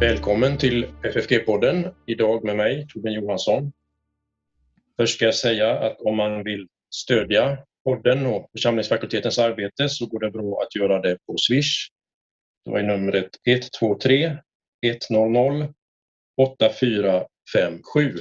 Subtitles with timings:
[0.00, 1.94] Välkommen till FFG-podden.
[2.06, 3.72] Idag med mig, Torbjörn Johansson.
[4.96, 10.20] Först ska jag säga att om man vill stödja podden och församlingsfakultetens arbete så går
[10.20, 11.88] det bra att göra det på Swish.
[12.64, 14.36] Då är numret 123
[15.10, 15.68] 100
[16.36, 18.18] 8457.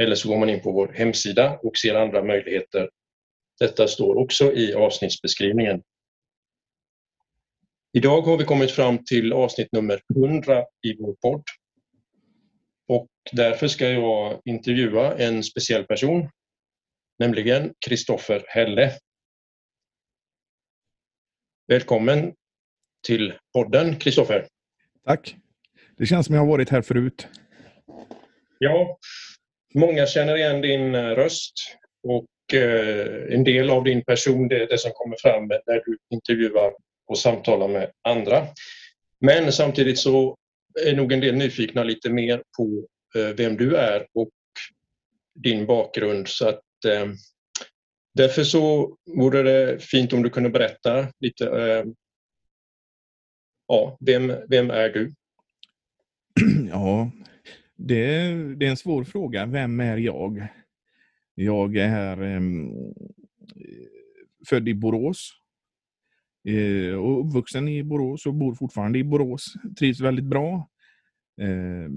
[0.00, 2.90] Eller så går man in på vår hemsida och ser andra möjligheter.
[3.60, 5.82] Detta står också i avsnittsbeskrivningen.
[7.92, 11.42] Idag har vi kommit fram till avsnitt nummer 100 i vår podd.
[12.88, 16.30] Och därför ska jag intervjua en speciell person,
[17.18, 18.92] nämligen Kristoffer Helle.
[21.66, 22.34] Välkommen
[23.06, 24.46] till podden, Kristoffer.
[25.04, 25.36] Tack.
[25.96, 27.28] Det känns som jag har varit här förut.
[28.58, 28.98] Ja,
[29.74, 31.54] många känner igen din röst
[32.02, 35.98] och eh, en del av din person, det är det som kommer fram när du
[36.10, 36.72] intervjuar
[37.08, 38.46] och samtala med andra.
[39.20, 40.36] Men samtidigt så
[40.86, 42.86] är nog en del nyfikna lite mer på
[43.20, 44.30] eh, vem du är och
[45.34, 46.28] din bakgrund.
[46.28, 47.06] Så att, eh,
[48.14, 51.46] därför så vore det fint om du kunde berätta lite.
[51.46, 51.84] Eh,
[53.66, 55.14] ja, vem, vem är du?
[56.70, 57.10] Ja,
[57.76, 59.46] det, det är en svår fråga.
[59.46, 60.46] Vem är jag?
[61.34, 62.40] Jag är eh,
[64.48, 65.37] född i Borås
[66.48, 69.54] Eh, och uppvuxen i Borås och bor fortfarande i Borås.
[69.78, 70.68] Trivs väldigt bra.
[71.40, 71.90] Eh,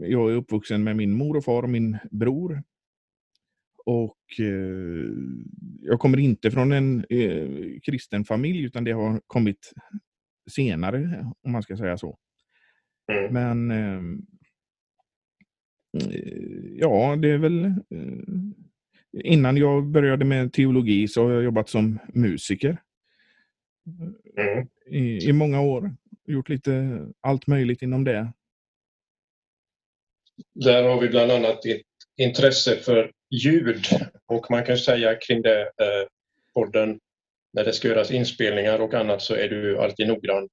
[0.00, 2.62] jag är uppvuxen med min mor och far och min bror.
[3.84, 5.10] Och eh,
[5.80, 7.04] jag kommer inte från en
[7.82, 9.72] kristen familj utan det har kommit
[10.50, 12.18] senare, om man ska säga så.
[13.12, 13.32] Mm.
[13.32, 14.26] Men
[16.76, 17.74] ja, det är väl
[19.24, 22.78] innan jag började med teologi så har jag jobbat som musiker.
[23.86, 24.68] Mm.
[24.86, 25.96] I, i många år.
[26.26, 28.32] Gjort lite allt möjligt inom det.
[30.54, 31.82] Där har vi bland annat ett
[32.16, 33.84] intresse för ljud
[34.26, 36.08] och man kan säga kring det eh,
[36.54, 37.00] podden
[37.52, 40.48] när det ska göras inspelningar och annat så är du alltid noggrann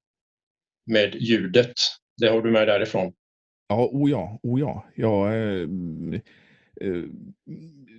[0.86, 1.74] med ljudet.
[2.18, 3.14] Det har du med därifrån.
[3.68, 4.86] Ja, o ja, o ja.
[4.96, 5.62] ja eh,
[6.82, 7.04] eh,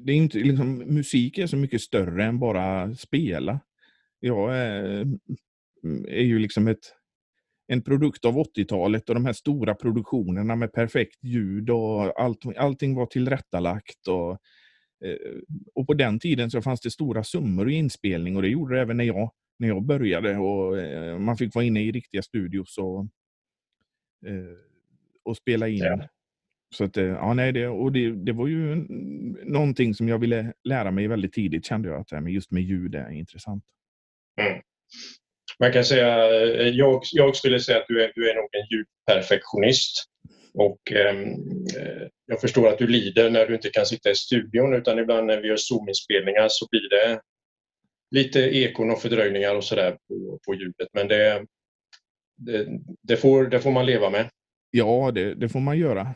[0.00, 3.60] det är inte, liksom, musik är så mycket större än bara spela
[4.20, 5.02] jag är,
[5.84, 6.94] mm, är ju liksom ett,
[7.66, 12.94] en produkt av 80-talet och de här stora produktionerna med perfekt ljud och allt, allting
[12.94, 14.08] var tillrättalagt.
[14.08, 14.30] Och,
[15.04, 15.40] eh,
[15.74, 18.80] och på den tiden så fanns det stora summor i inspelning och det gjorde det
[18.80, 20.36] även när jag, när jag började.
[20.38, 23.00] Och eh, man fick vara inne i riktiga studios och,
[24.26, 24.56] eh,
[25.22, 25.78] och spela in.
[25.78, 26.08] Ja.
[26.74, 28.74] Så att, ja, nej, det, och det, det var ju
[29.44, 33.10] någonting som jag ville lära mig väldigt tidigt kände jag att just med ljud är
[33.10, 33.64] intressant.
[34.40, 34.60] Mm.
[35.60, 38.66] Man kan säga, eh, jag, jag skulle säga att du är, du är nog en
[38.70, 40.04] ljudperfektionist.
[40.54, 41.16] Och eh,
[42.26, 45.40] jag förstår att du lider när du inte kan sitta i studion utan ibland när
[45.40, 47.20] vi gör Zoom-inspelningar så blir det
[48.10, 50.88] lite ekon och fördröjningar och sådär på, på ljudet.
[50.92, 51.46] Men det,
[52.36, 52.68] det,
[53.02, 54.28] det, får, det får man leva med.
[54.70, 56.14] Ja, det, det får man göra.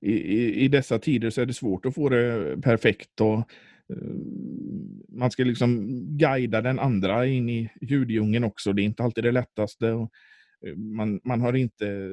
[0.00, 3.20] I, i, I dessa tider så är det svårt att få det perfekt.
[3.20, 3.50] och
[5.08, 5.86] man ska liksom
[6.18, 8.72] guida den andra in i ljuddjungeln också.
[8.72, 9.92] Det är inte alltid det lättaste.
[9.92, 10.10] Och
[10.66, 12.08] eh, man, man har inte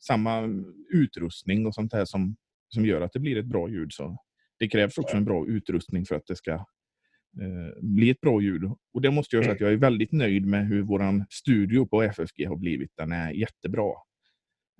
[0.00, 2.36] samma utrustning och sånt här som,
[2.68, 3.92] som gör att det blir ett bra ljud.
[3.92, 4.16] Så
[4.58, 8.62] det krävs också en bra utrustning för att det ska eh, bli ett bra ljud.
[8.94, 12.02] Och det måste jag säga att jag är väldigt nöjd med hur vår studio på
[12.02, 12.90] FFG har blivit.
[12.96, 13.92] Den är jättebra.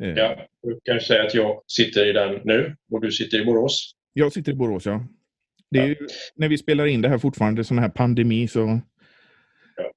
[0.02, 0.08] Eh.
[0.08, 3.92] Ja, du kan säga att jag sitter i den nu och du sitter i Borås.
[4.12, 5.06] Jag sitter i Borås, ja.
[5.72, 5.96] Det är ju,
[6.34, 8.80] när vi spelar in det här fortfarande, sån här pandemi, så...
[9.76, 9.92] Ja.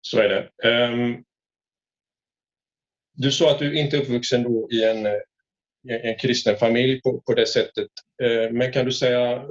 [0.00, 0.68] Så är det.
[0.68, 1.24] Um,
[3.12, 5.06] du sa att du inte är uppvuxen då i en,
[5.88, 7.88] en kristen familj på, på det sättet.
[8.22, 9.46] Uh, men kan du säga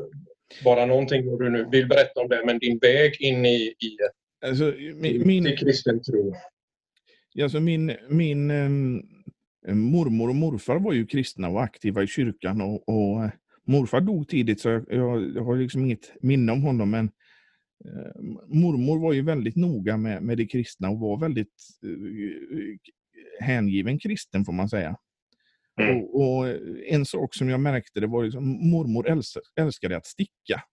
[0.63, 3.97] bara någonting vad du nu vill berätta om det, men din väg in i, i
[4.45, 6.35] alltså, min, min, kristen tro?
[7.41, 9.03] Alltså min, min um,
[9.67, 13.29] mormor och morfar var ju kristna och aktiva i kyrkan och, och
[13.69, 17.05] morfar dog tidigt så jag, jag, jag har liksom inget minne om honom men
[17.85, 23.99] eh, mormor var ju väldigt noga med, med det kristna och var väldigt eh, hängiven
[23.99, 24.97] kristen får man säga.
[25.81, 25.97] Mm.
[25.97, 26.47] Och, och,
[26.87, 30.63] En sak som jag märkte det var liksom mormor älskade, älskade att sticka.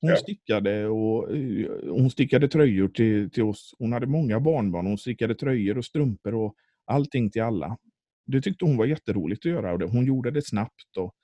[0.00, 0.16] Hon ja.
[0.16, 3.74] stickade och eh, hon stickade tröjor till, till oss.
[3.78, 4.86] Hon hade många barnbarn.
[4.86, 6.54] Hon stickade tröjor och strumpor och
[6.86, 7.78] allting till alla.
[8.26, 10.96] Det tyckte hon var jätteroligt att göra och det, hon gjorde det snabbt.
[10.96, 11.14] Och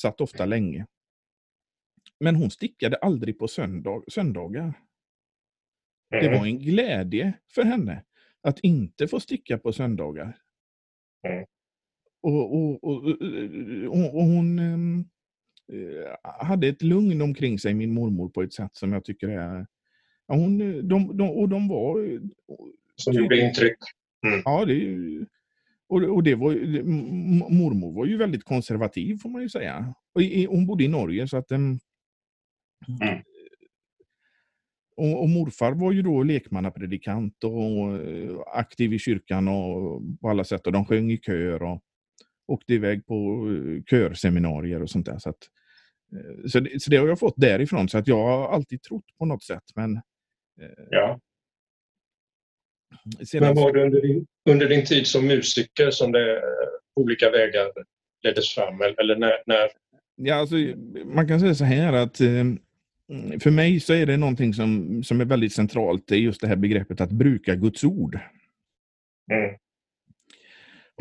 [0.00, 0.86] Satt ofta länge.
[2.20, 4.74] Men hon stickade aldrig på söndag, söndagar.
[6.10, 8.04] Det var en glädje för henne.
[8.42, 10.38] att inte få sticka på söndagar.
[11.28, 11.44] Mm.
[12.22, 13.04] Och, och, och,
[13.88, 15.08] och, hon um,
[16.22, 19.66] hade ett lugn omkring sig, min mormor, på ett sätt som jag tycker är...
[20.26, 20.58] Hon,
[20.88, 22.20] de, de, och de var...
[22.96, 23.78] Som gjorde intryck.
[24.26, 24.42] Mm.
[24.44, 24.74] Ja, det,
[25.92, 26.52] och, och det var,
[27.50, 29.94] mormor var ju väldigt konservativ får man ju säga.
[30.14, 31.52] Och i, hon bodde i Norge så att...
[31.52, 31.78] Um,
[33.02, 33.22] mm.
[34.96, 40.44] Och, och, morfar var ju då lekmannapredikant och eh, aktiv i kyrkan och på alla
[40.44, 40.66] sätt.
[40.66, 41.82] Och de sjöng i kör och
[42.46, 45.18] åkte iväg på eh, körseminarier och sånt där.
[45.18, 45.48] Så, att,
[46.12, 47.88] eh, så, det, så det har jag fått därifrån.
[47.88, 49.64] Så att jag har alltid trott på något sätt.
[49.74, 50.00] Men,
[50.90, 51.20] ja.
[53.40, 56.42] Men var det under din, under din tid som musiker som det
[56.96, 57.70] olika vägar
[58.22, 58.80] leddes fram?
[58.80, 59.68] Eller när, när...
[60.16, 60.56] Ja, alltså,
[61.04, 62.20] man kan säga så här att
[63.12, 66.40] Mm, för mig så är det någonting som, som är väldigt centralt, det är just
[66.40, 68.18] det här begreppet att bruka Guds ord.
[69.32, 69.54] Mm.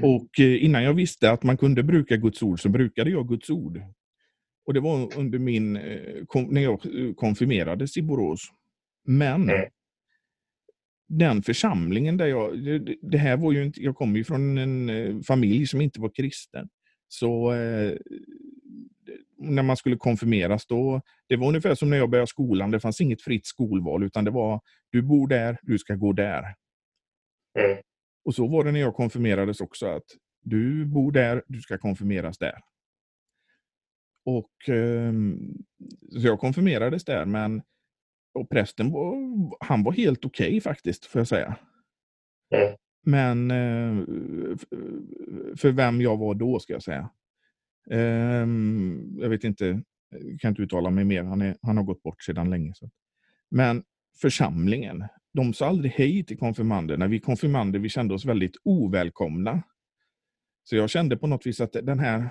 [0.01, 3.49] Och eh, innan jag visste att man kunde bruka Guds ord så brukade jag Guds
[3.49, 3.81] ord.
[4.65, 8.51] Och det var under min, eh, när jag eh, konfirmerades i Borås.
[9.05, 9.69] Men mm.
[11.17, 12.57] Den församlingen där jag,
[13.01, 16.69] det här var ju inte, jag kommer ju från en familj som inte var kristen.
[17.07, 17.53] Så
[19.37, 22.71] när man skulle konfirmeras, då, det var ungefär som när jag började skolan.
[22.71, 26.43] Det fanns inget fritt skolval, utan det var du bor där, du ska gå där.
[27.59, 27.77] Mm.
[28.25, 30.05] Och så var det när jag konfirmerades också, att
[30.43, 32.59] du bor där, du ska konfirmeras där.
[34.25, 35.13] Och eh,
[36.11, 37.61] Så jag konfirmerades där, men
[38.33, 39.15] och prästen var,
[39.59, 41.55] han var helt okej okay, faktiskt, får jag säga.
[42.55, 42.75] Mm.
[43.03, 44.05] Men eh,
[45.55, 47.09] för vem jag var då, ska jag säga.
[47.89, 49.81] Um, jag vet inte,
[50.39, 51.23] kan inte uttala mig mer.
[51.23, 52.73] Han, är, han har gått bort sedan länge.
[52.73, 52.89] Så.
[53.49, 53.83] Men
[54.21, 55.03] församlingen,
[55.33, 57.07] de sa aldrig hej till konfirmanderna.
[57.07, 59.63] Vi konfirmander vi kände oss väldigt ovälkomna.
[60.63, 62.29] Så jag kände på något vis att den här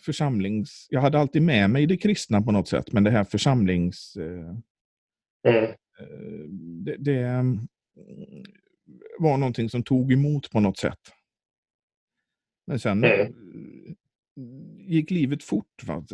[0.00, 0.86] församlings...
[0.90, 4.16] Jag hade alltid med mig det kristna på något sätt, men det här församlings...
[4.16, 4.58] Eh,
[5.44, 5.64] mm.
[5.64, 6.48] Eh,
[6.84, 7.68] det, det, mm,
[9.18, 11.00] var någonting som tog emot på något sätt.
[12.66, 13.34] Men sen mm
[14.88, 15.84] gick livet fort.
[15.86, 16.04] Va?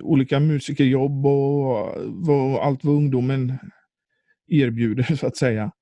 [0.00, 3.52] Olika musikerjobb och vad, allt vad ungdomen
[4.46, 5.72] erbjuder så att säga.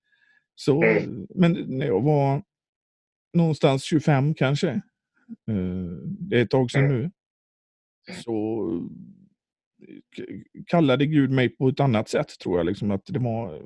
[0.54, 1.26] Så, mm.
[1.34, 2.42] men när jag var
[3.32, 4.82] någonstans 25 kanske,
[6.18, 6.96] det är ett tag sedan mm.
[6.96, 7.10] nu,
[8.24, 8.68] så
[10.66, 12.66] kallade Gud mig på ett annat sätt tror jag.
[12.66, 13.60] Liksom att det var eh,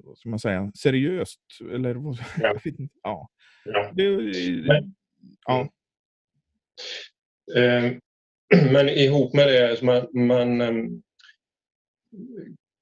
[0.00, 1.40] vad ska man säga, seriöst.
[1.74, 1.94] Eller,
[2.40, 2.54] ja.
[3.02, 3.28] ja.
[3.64, 3.92] ja.
[3.94, 4.32] Det,
[5.46, 5.68] Ja.
[7.56, 7.92] Eh,
[8.72, 11.02] men ihop med det, man, man ehm,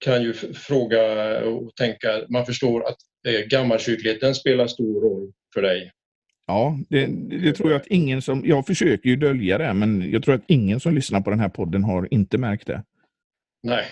[0.05, 1.03] kan ju fråga
[1.45, 2.97] och tänka, man förstår att
[3.29, 5.93] eh, gammalkyrkligheten spelar stor roll för dig.
[6.51, 7.07] Ja, det,
[7.43, 10.45] det, tror jag att ingen som, jag försöker ju dölja det, men jag tror att
[10.47, 12.83] ingen som lyssnar på den här podden har inte märkt det.
[13.63, 13.85] Nej.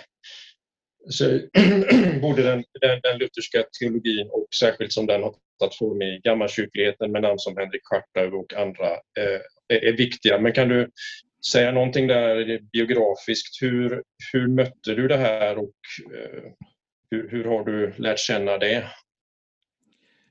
[1.09, 1.25] Så,
[2.23, 7.13] både den, den, den lutherska teologin och särskilt som den har tagit form i gammalkyrkligheten
[7.13, 10.39] med namn som Henrik Schartau och andra eh, är, är, viktiga.
[10.39, 10.91] Men kan du
[11.53, 13.63] säga någonting där biografiskt?
[13.63, 15.75] Hur, hur mötte du det här och
[16.15, 16.53] eh,
[17.11, 18.85] hur, hur har du lärt känna det?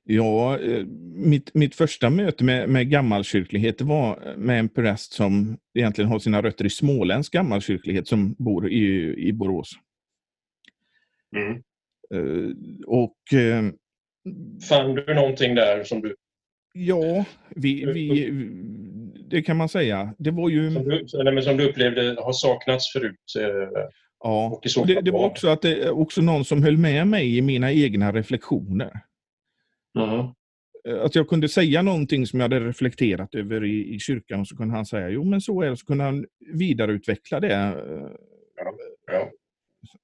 [0.10, 0.86] Ja, eh,
[1.16, 6.42] mitt, mitt första möte med, med gammalkyrklighet var med en präst som egentligen har sina
[6.42, 9.72] rötter i småländsk gammalkyrklighet som bor i, i Borås.
[11.36, 11.64] Mm.
[12.14, 12.52] Uh,
[12.88, 13.72] och uh,
[14.70, 16.16] Fann du någonting där som du...
[16.74, 18.30] Ja, vi, vi,
[19.30, 20.14] det kan man säga.
[20.18, 20.72] Det var ju...
[20.72, 21.08] Som du,
[21.42, 23.16] som du upplevde har saknats förut?
[23.40, 23.82] Eh,
[24.24, 27.72] ja, det, det, var också, att det, också någon som höll med mig i mina
[27.72, 28.92] egna reflektioner.
[30.00, 30.28] Mm.
[31.02, 34.58] Att jag kunde säga någonting som jag hade reflekterat över i, i kyrkan och så
[34.58, 37.54] kunde han säga jo men så är det, så kunde han vidareutveckla det.
[37.54, 38.12] Eh,
[38.56, 38.74] ja,
[39.12, 39.32] ja.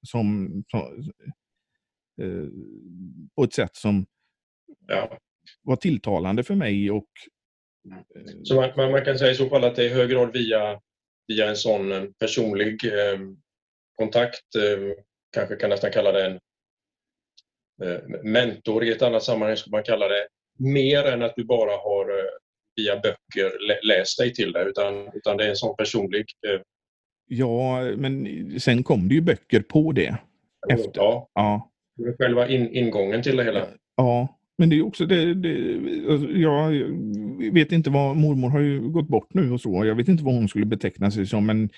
[0.02, 1.10] Som, som
[2.22, 2.48] eh,
[3.36, 4.06] på ett sätt som
[4.86, 5.18] ja.
[5.62, 6.90] var tilltalande för mig.
[6.90, 7.08] Och,
[8.16, 10.32] eh, så man, man, kan säga i så fall att det är i hög grad
[10.32, 10.80] via,
[11.26, 13.18] via en sån eh, personlig eh,
[13.96, 14.44] kontakt,
[15.34, 16.40] kanske kan nästan kalla det en
[18.22, 20.26] mentor i ett annat sammanhang skulle man kalla det,
[20.58, 22.24] mer än att du bara har eh,
[22.76, 26.24] via böcker lä läst dig till det, utan, utan det är en sån personlig...
[27.26, 28.26] Ja, men
[28.60, 30.16] sen kom det ju böcker på det.
[30.72, 30.90] Efter.
[30.94, 31.28] Ja.
[31.34, 31.70] ja.
[32.18, 33.66] Själva in, ingången till det hela.
[33.96, 36.70] Ja, men det är också det, det, alltså, jag
[37.52, 39.84] vet inte vad, mormor har ju gått bort nu och så.
[39.84, 41.70] Jag vet inte vad hon skulle beteckna sig som, men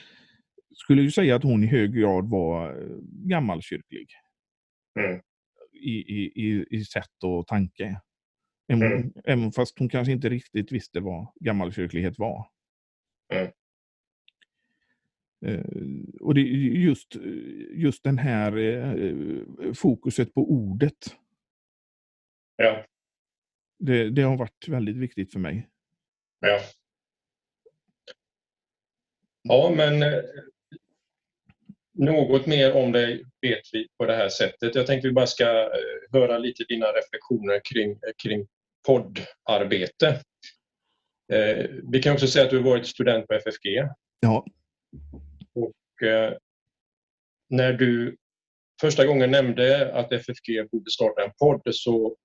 [0.75, 2.99] skulle ju säga att hon i hög grad var eh,
[3.29, 4.09] gammalkyrklig.
[5.01, 5.21] Mm.
[5.77, 8.01] I, i, i, sätt och tanke.
[8.69, 9.13] Även, Mm.
[9.25, 12.49] även fast hon kanske inte riktigt visste vad gammalkyrklighet var.
[13.35, 13.53] Mm.
[15.47, 15.65] Eh,
[16.21, 16.45] och det är
[16.81, 17.15] just,
[17.75, 21.17] just den här eh, fokuset på ordet.
[22.57, 22.85] Ja,
[23.79, 25.69] Det, det har varit väldigt viktigt för mig.
[26.41, 26.61] ja.
[29.49, 30.23] Ja, men eh,
[31.99, 34.75] något mer om det vet vi på det här sättet.
[34.75, 38.47] Jag tänkte vi bara ska eh, höra lite dina reflektioner kring, kring
[38.87, 40.21] poddarbete.
[41.33, 43.89] Eh, vi kan också säga att du har varit student på FFG.
[44.21, 44.47] Ja,
[45.55, 46.33] Och, eh,
[47.49, 48.17] när du
[48.81, 52.17] första gången nämnde att FFG borde starta en podd så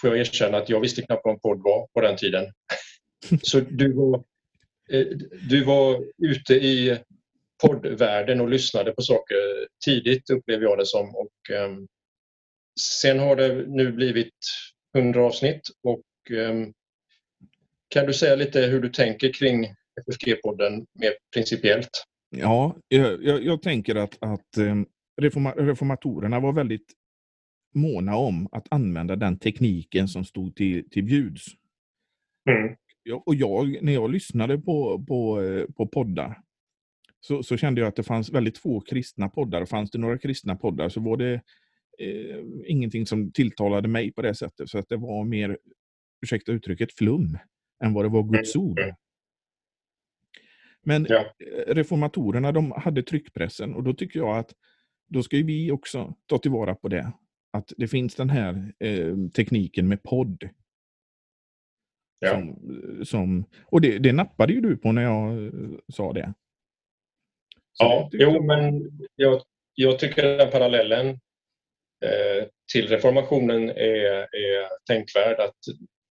[0.00, 2.52] får jag erkänna att jag visste knappt vad en podd var på den tiden.
[3.42, 4.24] Så du var,
[4.90, 5.06] eh,
[5.48, 6.98] du var ute i
[7.62, 9.36] poddvärlden och lyssnade på saker
[9.84, 11.14] tidigt upplever jag det som.
[11.14, 11.86] Och, ehm,
[12.80, 14.34] sen har det nu blivit
[14.96, 16.72] 100 avsnitt och ehm,
[17.88, 19.66] kan du säga lite hur du tänker kring
[20.06, 22.04] FFG-podden mer principiellt?
[22.30, 24.74] ja jag, jag, jag tänker att, att eh,
[25.20, 26.92] reforma, reformatorerna var väldigt
[27.74, 31.46] måna om att använda den tekniken som stod till, till bjuds.
[32.50, 32.76] Mm.
[33.26, 36.40] Och jag, när jag lyssnade på, på, eh, på poddar
[37.20, 39.64] så, så kände jag att det fanns väldigt få kristna poddar.
[39.64, 41.34] Fanns det några kristna poddar så var det
[41.98, 44.70] eh, ingenting som tilltalade mig på det sättet.
[44.70, 45.58] Så att det var mer,
[46.22, 47.38] ursäkta uttrycket, flum
[47.84, 48.78] än vad det var Guds ord.
[48.78, 48.94] Mm.
[50.82, 51.18] Men Ja.
[51.20, 54.52] eh, reformatorerna de hade tryckpressen och då tycker jag att
[55.08, 57.12] då ska vi också ta tillvara på det.
[57.50, 60.48] Att det finns den här eh, tekniken med podd.
[62.18, 62.30] Ja.
[62.30, 62.56] Som,
[63.04, 65.52] som, och det, det nappade ju du på när jag eh,
[65.88, 66.34] sa det.
[67.78, 69.42] Ja, det jo, men jag,
[69.74, 71.08] jag tycker den parallellen
[72.04, 75.40] eh, till reformationen är, är tänkvärd.
[75.40, 75.56] Att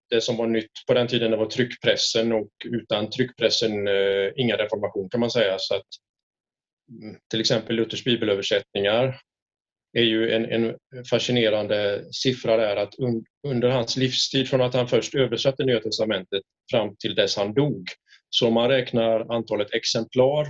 [0.09, 4.55] det som var nytt på den tiden det var tryckpressen och utan tryckpressen eh, inga
[4.57, 5.55] reformation kan man säga.
[5.59, 5.87] Så att,
[7.01, 9.19] mm, till exempel Luthers bibelöversättningar
[9.97, 10.75] är ju en, en
[11.09, 16.43] fascinerande siffra där att un, under hans livstid från att han först översatte Nya Testamentet
[16.71, 17.87] fram till dess han dog.
[18.29, 20.45] Så om man räknar antalet exemplar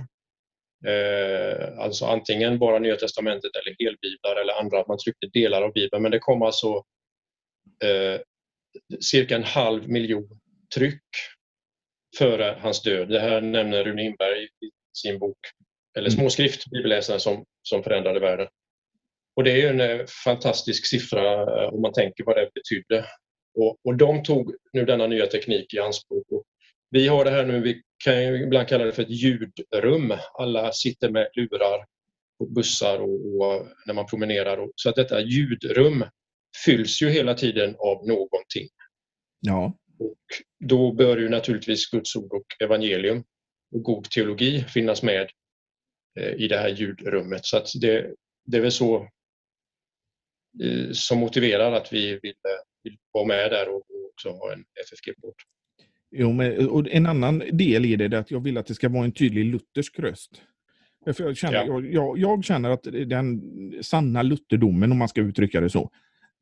[0.86, 5.72] Eh, alltså antingen bara Nya Testamentet eller helbiblar eller andra, att man tryckte delar av
[5.72, 6.02] Bibeln.
[6.02, 6.84] Men det kom alltså
[7.84, 8.20] eh,
[9.00, 10.40] cirka en halv miljon
[10.74, 11.02] tryck
[12.18, 13.08] före hans död.
[13.08, 15.38] Det här nämner Rune Inberg i sin bok,
[15.98, 16.20] eller Mm.
[16.20, 18.48] småskrift, Bibelläsaren som, som förändrade världen.
[19.36, 23.06] Och det är en eh, fantastisk siffra eh, om man tänker vad det betydde.
[23.54, 26.24] Och, och de tog nu denna nya teknik i anspråk.
[26.30, 26.44] Och
[26.90, 30.14] vi har det här nu, vi kan ju ibland kalla det för ett ljudrum.
[30.38, 31.86] Alla sitter med lurar
[32.38, 34.56] på bussar och, och när man promenerar.
[34.58, 36.04] Och, så att detta ljudrum
[36.64, 38.68] fylls ju hela tiden av någonting.
[39.40, 40.18] Ja, Och
[40.68, 43.24] då bör ju naturligtvis Guds ord och evangelium
[43.74, 45.30] och god teologi finnas med
[46.20, 47.44] eh, i det här ljudrummet.
[47.44, 49.08] Så att det, det är väl så
[50.62, 54.64] eh, som motiverar att vi vill, eh, vill vara med där och, också ha en
[54.86, 55.34] FFG-podd.
[56.10, 58.88] Jo, men, och en annan del i det är att jag vill att det ska
[58.88, 60.42] vara en tydlig luthersk röst.
[61.04, 61.66] För jag, känner, Ja.
[61.66, 63.42] jag, jag, jag känner att den
[63.82, 65.90] sanna lutherdomen, om man ska uttrycka det så,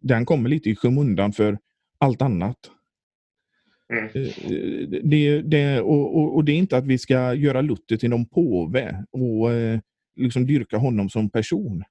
[0.01, 1.59] den kommer lite i skymundan för
[1.99, 2.57] allt annat.
[3.93, 4.05] Mm.
[4.05, 8.11] Eh, Det, det, och, och, och det är inte att vi ska göra Luther till
[8.11, 9.81] någon påve och eh,
[10.17, 11.85] liksom dyrka honom som person.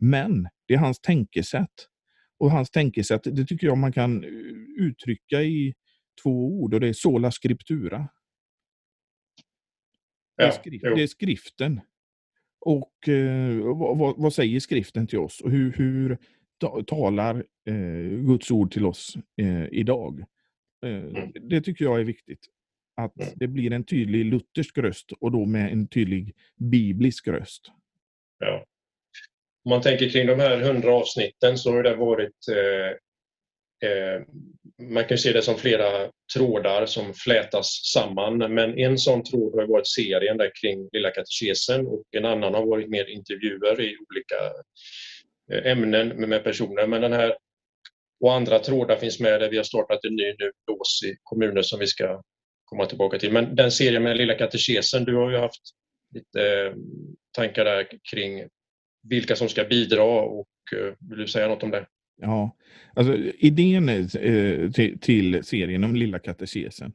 [0.00, 1.88] Men det är hans tänkesätt.
[2.38, 4.30] Och hans tänkesätt, det tycker jag man kan eh,
[4.78, 5.74] uttrycka i
[6.22, 8.08] två ord och det är sola scriptura.
[10.36, 10.94] Det är, Ja, skrift, jo.
[10.94, 11.80] det är skriften.
[12.60, 15.40] Och eh, vad, vad, säger skriften till oss?
[15.40, 16.18] Och hur, hur
[16.58, 17.36] ta, talar
[17.68, 20.20] eh, Guds ord till oss eh, idag?
[20.20, 20.24] Eh,
[20.86, 21.32] Mm.
[21.40, 22.46] Det tycker jag är viktigt.
[22.96, 23.32] Att Mm.
[23.36, 27.72] det blir en tydlig luthersk röst och då med en tydlig biblisk röst.
[28.38, 28.64] Ja.
[29.64, 32.96] Om man tänker kring de här hundra avsnitten så har det varit eh,
[33.84, 34.22] Eh,
[34.92, 38.38] man kan se det som flera trådar som flätas samman.
[38.38, 42.66] Men en sån tråd har varit serien där kring Lilla katekesen och en annan har
[42.66, 44.52] varit mer intervjuer i olika
[45.52, 46.86] eh, ämnen med, personer.
[46.86, 47.36] Men den här
[48.20, 51.62] och andra trådar finns med där vi har startat en ny nu, lås i kommuner
[51.62, 52.22] som vi ska
[52.64, 53.32] komma tillbaka till.
[53.32, 55.62] Men den serien med Lilla katekesen, du har ju haft
[56.14, 56.72] lite eh,
[57.32, 58.48] tankar där kring
[59.08, 60.46] vilka som ska bidra och
[61.10, 61.86] vill du säga något om det?
[62.16, 62.56] Ja,
[62.94, 66.92] alltså idén eh, till, till serien om Lilla katekesen,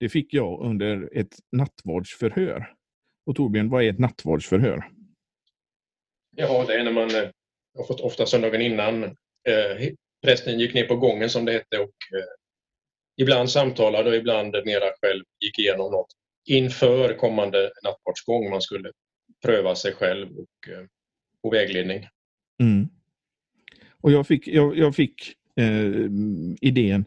[0.00, 2.74] det fick jag under ett nattvardsförhör.
[3.26, 4.88] Och Torbjörn, vad är ett nattvardsförhör?
[6.36, 7.30] Ja, det är när man eh,
[7.78, 9.88] har fått ofta söndagen innan eh,
[10.22, 11.94] prästen gick ner på gången som det hette och
[13.16, 16.06] ibland samtalade och ibland mera själv gick igenom något
[16.44, 18.50] inför kommande nattvardsgång.
[18.50, 18.92] Man skulle
[19.44, 20.68] pröva sig själv och
[21.42, 22.08] få vägledning.
[22.60, 22.88] Mm.
[24.02, 26.06] Och jag fick, jag, jag fick eh,
[26.60, 27.04] idén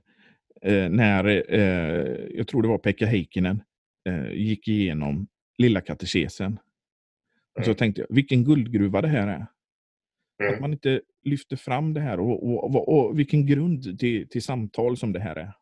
[0.62, 3.64] eh, när, eh, jag tror det var Pekka Heikkinen,
[4.10, 6.46] eh, gick igenom Lilla katekesen.
[6.46, 6.60] Mm.
[7.58, 7.78] Och så mm.
[7.78, 9.48] tänkte jag, vilken guldgruva det här är.
[10.44, 10.54] Mm.
[10.54, 14.44] Att man inte lyfter fram det här och, och, och, och vilken grund till, till,
[14.44, 15.54] samtal som det här är.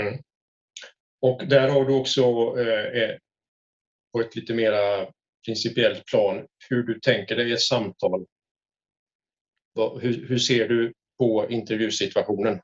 [0.00, 0.22] Mm.
[1.20, 2.22] Och där har du också
[2.58, 3.16] eh, eh
[4.12, 5.06] på ett lite mera
[5.46, 8.26] principiellt plan hur du tänker dig ett samtal.
[10.00, 12.58] Hur, hur ser du på intervjusituationen?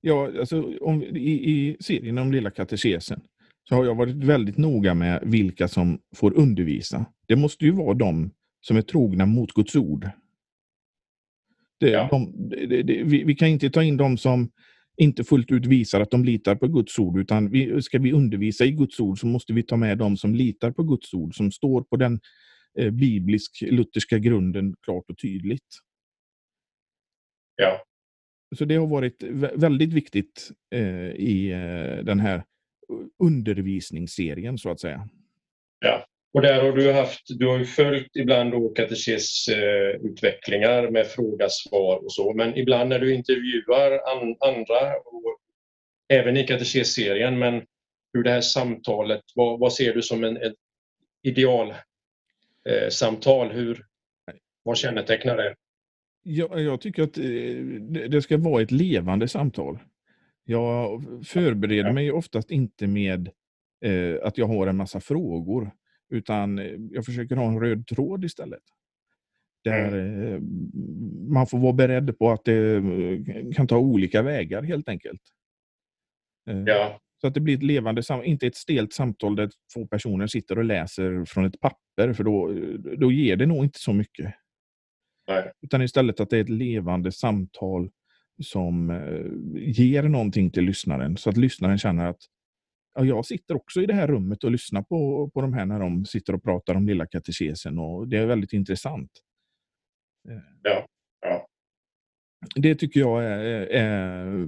[0.00, 3.20] Ja, alltså, om, i, i serien om Lilla katekesen
[3.68, 7.06] så har jag varit väldigt noga med vilka som får undervisa.
[7.26, 8.30] Det måste ju vara de
[8.60, 10.08] som är trogna mot Guds ord.
[11.80, 12.08] Det, ja.
[12.10, 14.50] de, det, det, vi, vi, kan inte ta in de som
[14.96, 18.64] inte fullt ut visar att de litar på Guds ord, utan vi, ska vi undervisa
[18.64, 21.52] i Guds ord så måste vi ta med de som litar på Guds ord, som
[21.52, 22.20] står på den
[22.78, 25.66] eh, biblisk-lutherska grunden klart och tydligt.
[27.56, 27.84] Ja.
[28.56, 29.22] Så det har varit
[29.54, 32.42] väldigt viktigt eh, i eh, den här
[33.22, 35.08] undervisningsserien så att säga.
[35.78, 42.04] Ja, och där har du haft, du har ju följt ibland då katekesutvecklingar med fråga-svar
[42.04, 45.38] och så, men ibland när du intervjuar an, andra, och
[46.08, 47.62] även i katekesserien, men
[48.12, 50.54] hur det här samtalet, vad, vad ser du som en, ett
[51.22, 53.50] idealsamtal?
[53.50, 53.84] Eh, hur,
[54.62, 55.54] vad kännetecknar det?
[56.26, 57.24] Jag, jag tycker att eh,
[58.08, 59.78] det ska vara ett levande samtal.
[60.44, 63.28] Jag förbereder mig oftast inte med
[63.84, 65.70] eh, att jag har en massa frågor,
[66.10, 68.62] utan eh, jag försöker ha en röd tråd istället.
[69.64, 70.34] Där mm.
[70.34, 70.40] eh,
[71.32, 75.22] man får vara beredd på att det eh, kan ta olika vägar helt enkelt.
[76.50, 77.00] Eh, ja.
[77.20, 80.58] Så att det blir ett levande samtal, inte ett stelt samtal där två personer sitter
[80.58, 82.52] och läser från ett papper, för då,
[82.96, 84.34] då ger det nog inte så mycket.
[85.28, 85.52] Nej.
[85.62, 87.90] Utan istället att det är ett levande samtal
[88.42, 92.20] som eh, ger någonting till lyssnaren så att lyssnaren känner att
[92.94, 95.80] ja, jag sitter också i det här rummet och lyssnar på, på de här när
[95.80, 99.10] de sitter och pratar om lilla katekesen och det är väldigt intressant.
[100.28, 100.86] Eh, ja.
[101.20, 101.46] ja.
[102.54, 104.46] Det tycker jag är, är,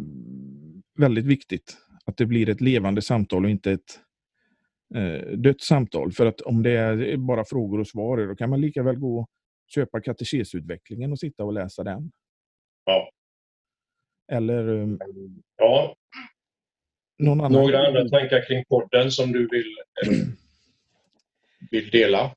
[0.98, 1.76] väldigt viktigt.
[2.04, 4.00] Att det blir ett levande samtal och inte ett
[4.94, 6.12] eh, dött samtal.
[6.12, 9.26] För att om det är bara frågor och svar, då kan man lika väl gå
[9.66, 12.12] köpa katekesutvecklingen och sitta och läsa den.
[12.84, 13.10] Ja.
[14.32, 14.98] Eller um,
[15.56, 15.96] ja.
[17.22, 17.52] annan.
[17.52, 19.74] Några andra tankar kring podden som du vill,
[20.06, 20.26] eh,
[21.70, 22.34] vill dela?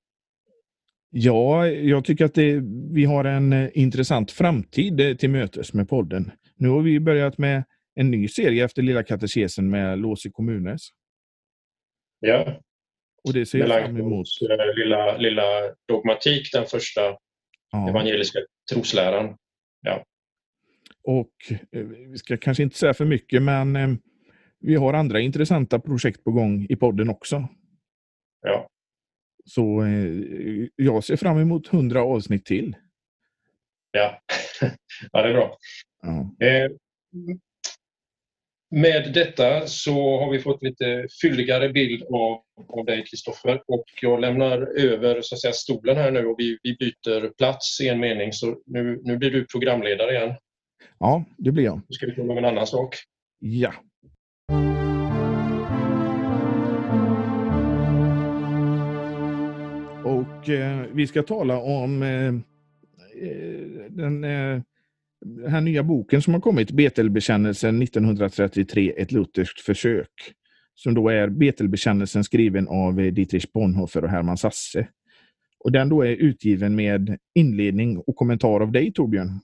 [1.12, 2.62] Ja, jag tycker att det,
[2.92, 6.32] vi har en eh, intressant framtid eh, till mötes med podden.
[6.56, 7.64] Nu har vi börjat med
[7.96, 10.82] en ny serie efter Lilla katekesen med Låsi kommunes.
[12.20, 12.62] Ja.
[13.24, 14.28] Och det ser jag fram emot.
[14.76, 15.44] Lilla, lilla
[15.88, 17.02] dogmatik, den första
[17.72, 17.90] ja.
[17.90, 18.40] evangeliska
[18.72, 19.36] trosläran.
[19.82, 20.04] Ja.
[21.04, 21.34] Och
[21.72, 23.90] eh, vi ska kanske inte säga för mycket, men eh,
[24.60, 27.48] vi har andra intressanta projekt på gång i podden också.
[28.42, 28.68] Ja.
[29.46, 32.76] Så eh, jag ser fram emot hundra avsnitt till.
[33.92, 34.22] Ja,
[35.12, 35.58] ja det är bra.
[36.02, 36.32] Ja.
[38.72, 44.22] Med detta så har vi fått lite fylligare bild av, av dig Kristoffer och jag
[44.22, 48.00] lämnar över så att säga, stolen här nu och vi, vi byter plats i en
[48.00, 50.36] mening så nu, nu blir du programledare igen.
[51.00, 51.82] Ja, det blir jag.
[51.88, 52.96] Nu ska vi prata om en annan sak.
[53.40, 53.74] Ja.
[60.04, 62.32] Och eh, vi ska tala om eh, eh
[63.90, 64.62] den, eh,
[65.26, 70.12] den här nya boken som har kommit, Betelbekännelsen 1933, ett lutherskt försök.
[70.76, 74.88] Som då är Betelbekännelsen skriven av eh, Dietrich Bonhoeffer och Hermann Sasse.
[75.60, 79.40] Och den då är utgiven med inledning och kommentar av dig Torbjörn.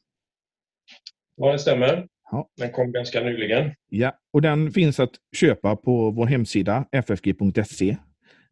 [1.35, 2.07] Ja, det stämmer.
[2.31, 2.49] Ja.
[2.57, 3.71] Den kom ganska nyligen.
[3.89, 7.97] Ja, och den finns att köpa på vår hemsida ffg.se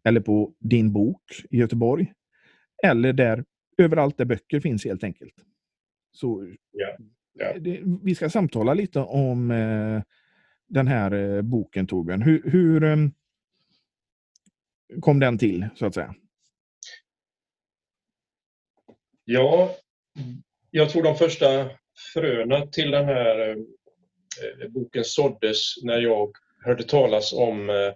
[0.03, 2.13] eller på Din bok i Göteborg.
[2.83, 3.43] Eller där
[3.77, 5.33] överallt där böcker finns helt enkelt.
[6.13, 6.97] Så ja.
[7.33, 7.59] Ja.
[7.59, 10.01] Det, vi ska samtala lite om eh,
[10.67, 12.21] den här eh, boken Torbjörn.
[12.21, 12.97] Hur, hur eh,
[14.99, 16.15] kom den till så att säga?
[19.25, 19.75] Ja,
[20.71, 21.69] jag tror de första
[22.13, 26.31] fröna till den här eh, boken såddes när jag
[26.65, 27.93] hörde talas om eh,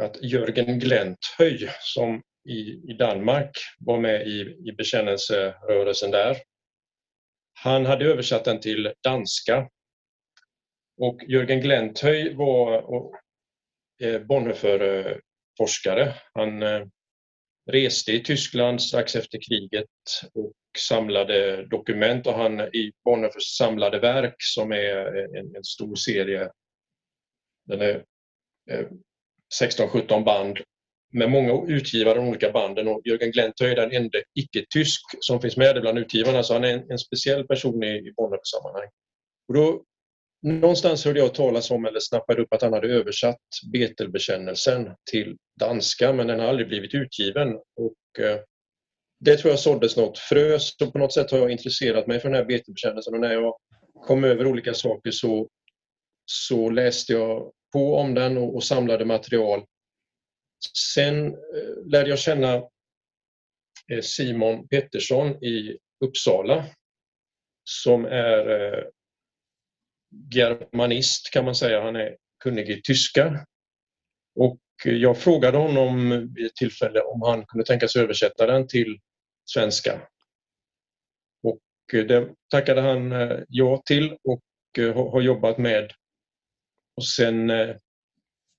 [0.00, 6.36] att Jörgen Glenthöj som i, i Danmark var med i, i bekännelserörelsen där.
[7.54, 9.68] Han hade översatt den till danska.
[10.96, 12.74] Och Jörgen Glenthöj var
[14.02, 16.14] eh, Bonhoeffer-forskare.
[16.32, 16.86] Han eh,
[17.70, 19.88] reste i Tyskland strax efter kriget
[20.34, 25.94] och samlade dokument och han i Bonhoeffers samlade verk som är eh, en, en stor
[25.94, 26.50] serie.
[27.66, 28.04] Den är
[29.60, 30.58] 16-17 band
[31.14, 35.56] med många utgivare av olika banden och Jörgen Glenthöj är den enda icke-tysk som finns
[35.56, 38.88] med bland utgivarna så han är en, en speciell person i, i Bonnier-sammanhang.
[39.48, 39.84] Och då,
[40.42, 43.40] någonstans hörde jag talas om eller snappade upp att han hade översatt
[43.72, 47.54] Betelbekännelsen till danska men den har aldrig blivit utgiven.
[47.54, 48.38] Och, eh,
[49.20, 52.28] det tror jag såddes något frö så på något sätt har jag intresserat mig för
[52.28, 53.56] den här Betelbekännelsen och när jag
[54.06, 55.48] kom över olika saker så,
[56.24, 59.64] så läste jag på om den och, och samlade material
[60.72, 62.54] Sen eh, lärde jag känna
[63.92, 66.66] eh, Simon Pettersson i Uppsala
[67.64, 68.84] som är eh,
[70.34, 71.82] germanist kan man säga.
[71.82, 73.46] Han är kunnig i tyska.
[74.34, 78.98] Och jag frågade honom vid ett tillfälle om han kunde tänka sig översätta den till
[79.44, 80.08] svenska.
[81.42, 83.12] Och det tackade han
[83.48, 84.42] ja till och
[85.12, 85.92] har jobbat med.
[86.96, 87.50] Och sen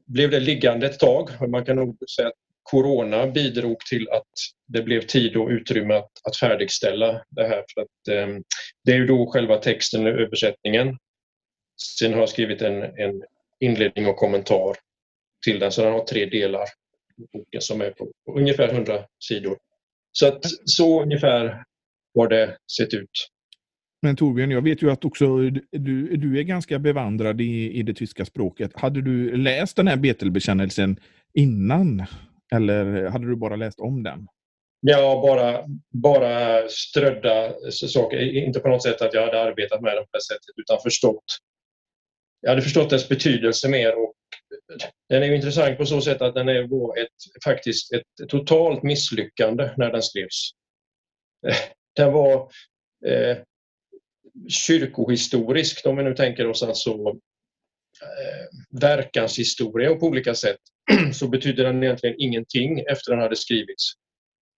[0.06, 1.30] blev det liggande ett tag.
[1.50, 4.32] Man kan nog säga att Corona bidrog till att
[4.68, 7.64] det blev tid och utrymme att, att färdigställa det här.
[7.74, 8.36] För att, eh,
[8.84, 10.98] det är ju då själva texten, och översättningen.
[11.98, 13.24] Sen har jag skrivit en, en
[13.60, 14.76] inledning och kommentar
[15.46, 16.66] till den, så den har tre delar.
[17.34, 19.58] Boken som är på, på ungefär 100 sidor.
[20.12, 21.64] Så att så ungefär
[22.16, 23.30] har det sett ut.
[24.06, 25.38] Men Torbjörn, jag vet ju att också
[25.72, 28.72] du, du är ganska bevandrad i, i det tyska språket.
[28.76, 31.00] Hade du läst den här Betelbekännelsen
[31.34, 32.06] innan?
[32.54, 34.28] Eller hade du bara läst om den?
[34.80, 38.18] Ja, bara, bara strödda saker.
[38.18, 41.26] Inte på något sätt att jag hade arbetat med den på det sättet, utan förstått.
[42.42, 44.04] Jag hade förstått dess betydelse mer.
[44.04, 44.14] Och
[45.10, 46.64] den är intressant på så sätt att den är
[47.02, 50.52] ett, faktiskt ett totalt misslyckande när den skrevs.
[51.48, 51.56] Eh,
[51.96, 52.50] den var
[53.06, 53.38] eh,
[54.50, 60.60] kyrkohistoriskt, om vi nu tänker oss alltså eh, verkanshistoria på olika sätt,
[61.14, 63.94] så betyder den egentligen ingenting efter den hade skrivits.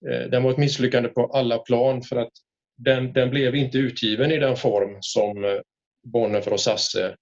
[0.09, 2.31] Eh, den var ett misslyckande på alla plan för att
[2.77, 5.59] den, den blev inte utgiven i den form som eh,
[6.07, 7.15] Bonhoeffer och Sasse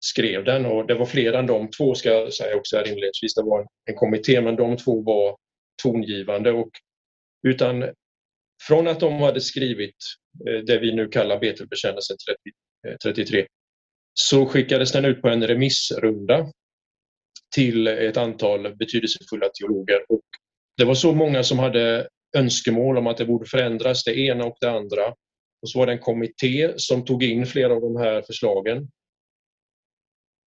[0.00, 3.34] skrev den och det var fler än de två ska jag säga också här inledningsvis.
[3.34, 5.36] Det var en, en kommitté men de två var
[5.82, 6.70] tongivande och
[7.46, 7.82] utan
[8.66, 9.96] från att de hade skrivit
[10.48, 12.16] eh, det vi nu kallar Betelbekännelsen
[13.02, 13.46] 33 eh,
[14.14, 16.46] så skickades den ut på en remissrunda
[17.54, 20.04] till ett antal betydelsefulla teologer.
[20.08, 20.24] Och
[20.76, 24.56] det var så många som hade önskemål om att det borde förändras, det ena och
[24.60, 25.08] det andra.
[25.62, 28.88] Och så var det en kommitté som tog in flera av de här förslagen.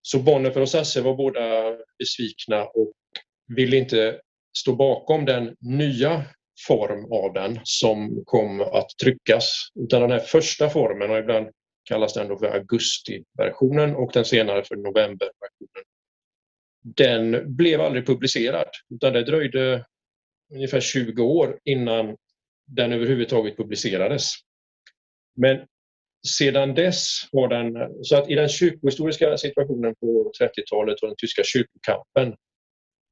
[0.01, 2.93] Så Bonhoeffer och Sasse var båda besvikna och
[3.55, 4.21] ville inte
[4.57, 6.25] stå bakom den nya
[6.67, 9.53] form av den som kom att tryckas.
[9.75, 11.49] Utan den här första formen, och ibland
[11.83, 15.83] kallas den för augustiversionen och den senare för novemberversionen.
[16.83, 19.85] Den blev aldrig publicerad utan det dröjde
[20.53, 22.15] ungefär 20 år innan
[22.67, 24.31] den överhuvudtaget publicerades.
[25.35, 25.67] Men
[26.27, 31.43] sedan dess har den, så att i den kyrkohistoriska situationen på 30-talet och den tyska
[31.45, 32.35] kyrkokampen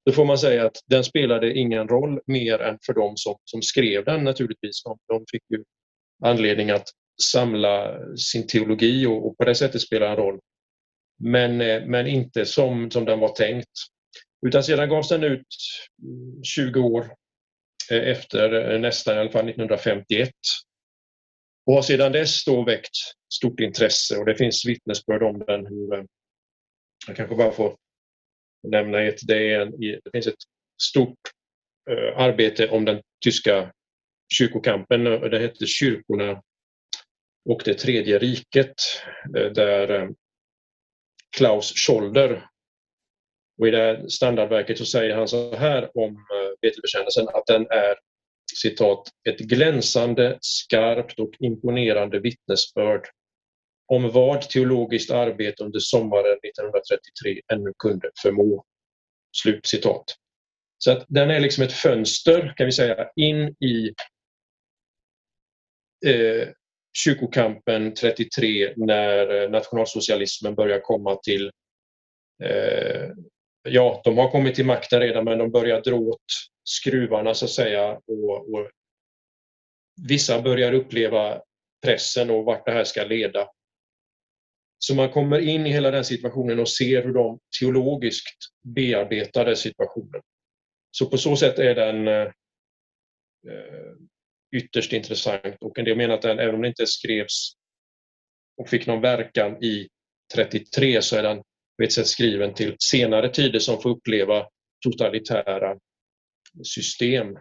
[0.06, 3.62] då får man säga att den spelade ingen roll mer än för dem som, som
[3.62, 4.84] skrev den naturligtvis.
[4.84, 5.64] De, de fick ju
[6.24, 6.88] anledning att
[7.24, 10.40] samla sin teologi och, och på det sättet spela en roll.
[11.20, 13.72] Men, eh, men inte som, som den var tänkt.
[14.48, 15.48] Utan sedan gavs den ut
[16.04, 17.12] mm, 20 år
[17.92, 20.30] eh, efter eh, nästan, i alla fall 1951.
[21.66, 22.96] Och har sedan dess då väckt
[23.34, 25.66] stort intresse och det finns vittnesbörd om den.
[25.66, 26.06] Hur,
[27.08, 27.76] jag kanske bara får
[28.68, 29.28] nämna ett.
[29.28, 30.44] Det, är en, det finns ett
[30.82, 31.20] stort
[31.90, 33.72] eh, arbete om den tyska
[34.34, 35.04] kyrkokampen.
[35.04, 36.42] Det hette Kyrkorna
[37.50, 38.76] och det tredje riket
[39.38, 40.10] eh, där eh,
[41.38, 42.50] Klaus Scholder
[43.60, 47.68] och i det här standardverket så säger han så här om eh, Betelbekännelsen att den
[47.70, 47.96] är
[48.56, 53.08] citat, ett glänsande, skarpt och imponerande vittnesbörd
[53.90, 58.66] om vad teologiskt arbete under sommaren 1933 ännu kunde förmå.
[59.38, 60.06] Slutcitat.
[60.78, 63.94] Så att den är liksom ett fönster, kan vi säga, in i
[66.06, 66.48] eh,
[66.98, 71.52] kyrkokampen 33 när eh, nationalsocialismen börjar komma till
[72.44, 73.10] eh,
[73.64, 76.24] Ja, de har kommit till makten redan men de börjar dra åt
[76.64, 78.70] skruvarna så att säga och, och
[80.08, 81.42] vissa börjar uppleva
[81.86, 83.48] pressen och vart det här ska leda.
[84.80, 88.38] Så man kommer in i hela den situationen och ser hur de teologiskt
[88.76, 90.22] bearbetade situationen.
[90.92, 92.32] Så på så sätt är den eh,
[93.48, 93.96] eh
[94.56, 97.54] ytterst intressant och en del menar att den, även om den inte skrevs
[98.58, 99.88] och fick någon verkan i
[100.36, 101.38] 33 så är den
[101.78, 104.48] på ett sätt skriven till senare tider som får uppleva
[104.84, 105.78] totalitära
[106.64, 107.38] system,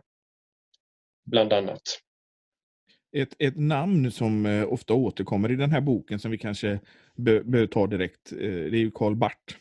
[1.27, 1.83] bland annat.
[3.13, 6.81] Ett, ett namn som eh, ofta återkommer i den här boken som vi kanske
[7.17, 9.57] behöver ta direkt, eh, det är ju Karl Barth.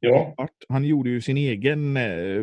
[0.00, 0.34] Ja.
[0.36, 2.42] Barth, han gjorde ju sin egen eh,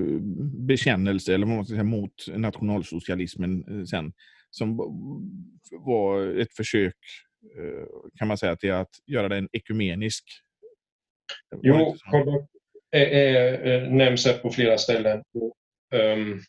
[0.68, 4.14] bekännelse eller vad man ska säga, mot nationalsocialismen sen,
[4.50, 4.78] som
[5.72, 6.96] var ett försök
[8.20, 10.24] kan man säga till att göra den ekumenisk.
[11.62, 12.48] Jo, Karl Barth
[13.92, 15.24] nämns här på flera ställen.
[15.94, 16.42] Um,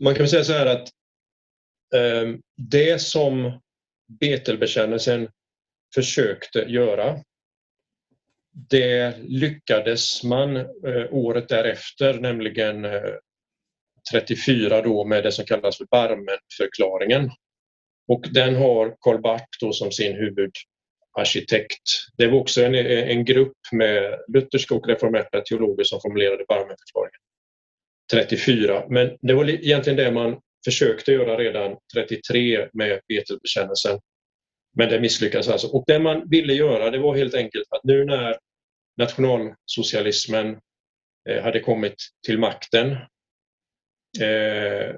[0.00, 0.88] man kan säga så här att
[1.94, 3.60] eh, det som
[4.20, 5.28] Betelbekännelsen
[5.94, 7.20] försökte göra
[8.52, 10.66] det lyckades man eh,
[11.10, 13.14] året därefter, nämligen eh,
[14.12, 17.30] 34 då med det som kallas för Barmenförklaringen.
[18.08, 21.82] Och den har Karl Barth då som sin huvudarkitekt.
[22.16, 27.20] Det var också en, en grupp med lutherska och reformerta teologer som formulerade Barmenförklaringen.
[28.10, 28.84] 34.
[28.88, 34.00] Men det var egentligen det man försökte göra redan 33 med Betelbekännelsen.
[34.76, 35.66] Men det misslyckades alltså.
[35.66, 38.38] Och det man ville göra det var helt enkelt att nu när
[38.96, 40.58] nationalsocialismen
[41.28, 41.94] eh, hade kommit
[42.26, 42.92] till makten
[44.20, 44.94] eh,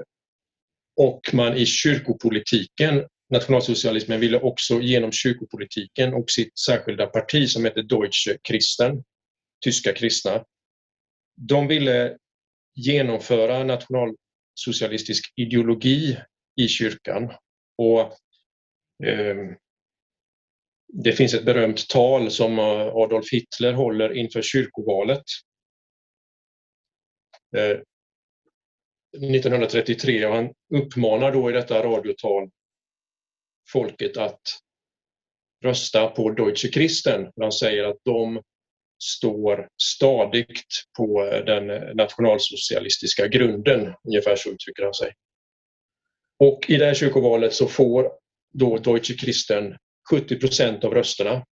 [0.96, 7.82] och man i kyrkopolitiken, nationalsocialismen ville också genom kyrkopolitiken och sitt särskilda parti som heter
[7.82, 9.04] Deutsche Christen,
[9.64, 10.44] tyska kristna,
[11.36, 12.16] de ville
[12.74, 16.18] genomföra nationalsocialistisk ideologi
[16.56, 17.32] i kyrkan.
[17.78, 18.00] Och,
[19.08, 19.36] eh,
[20.92, 25.24] det finns ett berömt tal som eh, Adolf Hitler håller inför kyrkovalet.
[27.56, 27.78] Eh,
[29.16, 32.50] 1933 och han uppmanar då i detta radiotal
[33.72, 34.40] folket att
[35.64, 37.32] rösta på Deutsche Christen.
[37.40, 38.42] Han säger att de
[39.02, 45.12] står stadigt på eh, den eh, nationalsocialistiska grunden, ungefär så uttrycker han sig.
[46.38, 48.12] Och i det här kyrkovalet så får
[48.52, 49.76] då Deutsche Christen
[50.10, 51.46] 70 procent av rösterna.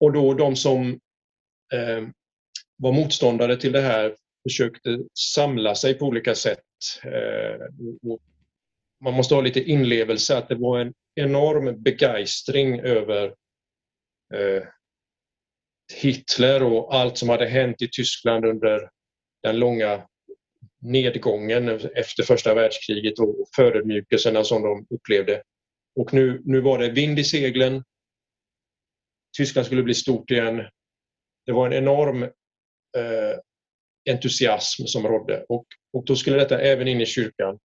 [0.00, 0.90] Och då de som
[1.72, 2.08] eh,
[2.76, 4.98] var motståndare till det här försökte
[5.34, 6.64] samla sig på olika sätt.
[7.04, 7.66] Eh,
[9.04, 13.26] man måste ha lite inlevelse att det var en enorm begeistring över
[14.34, 14.62] eh,
[15.94, 18.90] Hitler och allt som hade hänt i Tyskland under
[19.42, 20.06] den långa
[20.80, 25.42] nedgången efter första världskriget och förödmjukelserna som de upplevde.
[26.00, 27.84] Och nu, nu var det vind i seglen.
[29.36, 30.62] Tyskland skulle bli stort igen.
[31.46, 33.38] Det var en enorm eh,
[34.10, 37.58] entusiasm som rådde och, och då skulle detta även in i kyrkan.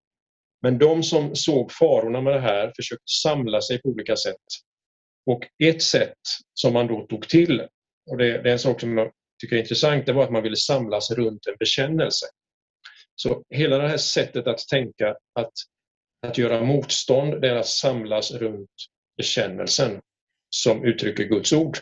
[0.62, 4.36] Men de som såg farorna med det här försökte samla sig på olika sätt.
[5.26, 6.18] Och ett sätt
[6.54, 7.68] som man då tog till
[8.08, 10.44] och det, det är en sak som jag tycker är intressant, det var att man
[10.44, 12.26] ville samlas runt en bekännelse.
[13.16, 15.54] Så hela det här sättet att tänka, att,
[16.28, 18.70] att göra motstånd, det är att samlas runt
[19.18, 20.02] bekännelsen
[20.50, 21.78] som uttrycker Guds ord.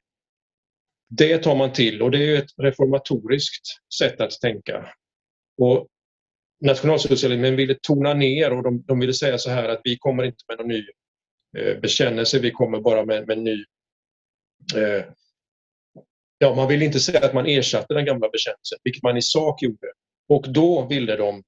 [1.10, 3.68] Det tar man till och det är ett reformatoriskt
[4.00, 4.94] sätt att tänka.
[5.58, 5.88] Och
[6.62, 10.44] Nationalsocialismen ville tona ner och de, de ville säga så här att vi kommer inte
[10.48, 10.86] med någon ny
[11.58, 13.66] eh, bekännelse, vi kommer bara med, med en ny
[14.76, 15.06] eh,
[16.46, 19.62] ja, man ville inte säga att man ersatte den gamla bekännelsen, vilket man i sak
[19.62, 19.88] gjorde.
[20.30, 21.44] Och då ville de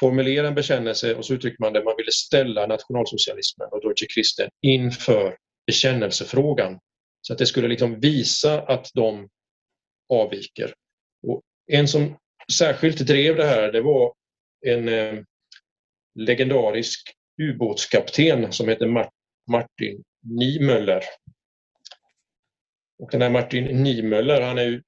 [0.00, 4.50] formulera en bekännelse och så uttryckte man det, man ville ställa nationalsocialismen och Deutsche Christen
[4.62, 6.78] inför bekännelsefrågan.
[7.20, 9.28] Så att det skulle liksom visa att de
[10.08, 10.74] avviker.
[11.26, 12.16] Och en som
[12.52, 14.12] särskilt drev det här, det var
[14.66, 15.14] en eh,
[16.14, 17.00] legendarisk
[17.42, 18.86] ubåtskapten som hette
[19.50, 21.02] Martin Niemöller
[22.98, 24.82] och den här Martin Niemöller, han är ju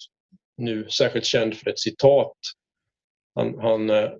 [0.57, 2.37] nu särskilt känd för ett citat.
[3.35, 4.11] Han, han, eh,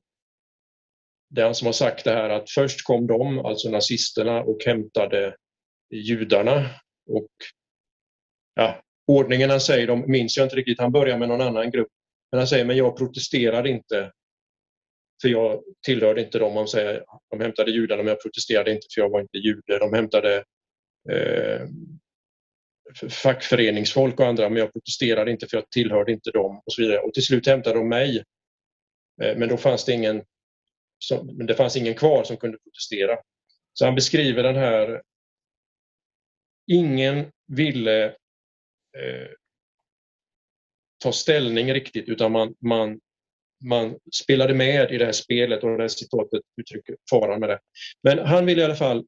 [1.31, 4.65] det är han som har sagt det här att först kom de, alltså nazisterna, och
[4.67, 5.37] hämtade
[5.91, 6.71] judarna.
[7.09, 7.31] Och
[8.55, 11.89] ja, ordningen han säger de minns jag inte riktigt, han börjar med någon annan grupp.
[12.31, 14.13] Men han säger, men jag protesterade inte
[15.23, 16.57] för jag tillhörde inte dem.
[16.57, 19.79] Han säger, de hämtade judarna men jag protesterade inte för jag var inte jude.
[19.79, 20.37] De hämtade
[21.11, 21.69] eh,
[23.11, 26.99] fackföreningsfolk och andra men jag protesterade inte för jag tillhörde inte dem och så vidare.
[26.99, 28.25] Och till slut hämtade de mig.
[29.23, 30.23] Eh, men då fanns det ingen
[30.99, 33.19] som, det fanns ingen kvar som kunde protestera.
[33.73, 35.03] Så han beskriver den här...
[36.73, 38.05] Ingen ville
[38.99, 39.29] eh,
[41.03, 43.01] ta ställning riktigt utan man, man,
[43.65, 47.59] man spelade med i det här spelet och det här citatet uttrycker faran med det.
[48.03, 49.05] Men han vill i alla fall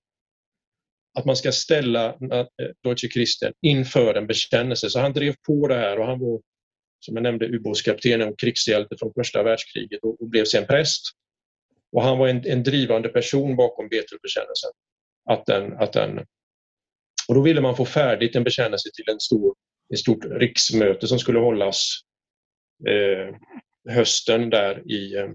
[1.14, 2.46] att man ska ställa eh,
[2.84, 4.90] Deutsche Christen inför en bekännelse.
[4.90, 6.40] Så han drev på det här och han var,
[7.00, 11.02] som jag nämnde, ubåtskapten och krigshjälte från första världskriget och, och blev sen präst.
[11.92, 14.70] Och han var en, en drivande person bakom Betelbekännelsen.
[15.30, 16.18] Att den, att den,
[17.28, 19.54] och då ville man få färdigt en bekännelse till en stor,
[19.92, 22.00] ett stort riksmöte som skulle hållas
[22.88, 23.34] eh,
[23.94, 25.28] hösten där i eh,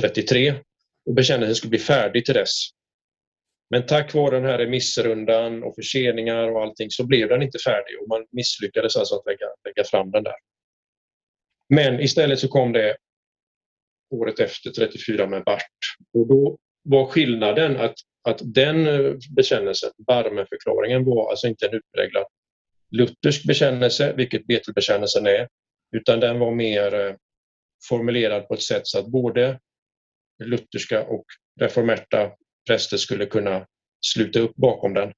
[0.00, 0.54] 33.
[1.06, 2.68] Och bekännelsen skulle bli färdig till dess.
[3.74, 8.00] Men tack vare den här remissrundan och förseningar och allting så blev den inte färdig
[8.00, 10.34] och man misslyckades alltså att lägga, lägga fram den där.
[11.68, 12.96] Men istället så kom det
[14.10, 15.78] året efter 34 med Bart
[16.12, 22.26] och då var skillnaden att, att den eh, bekännelsen, Barmeförklaringen, var alltså inte en utpräglad
[22.90, 25.48] luthersk bekännelse, vilket Betelbekännelsen är,
[25.96, 27.14] utan den var mer eh,
[27.88, 29.60] formulerad på ett sätt så att både
[30.44, 31.24] lutherska och
[31.60, 32.32] reformerta
[32.66, 33.66] präster skulle kunna
[34.00, 35.12] sluta upp bakom den.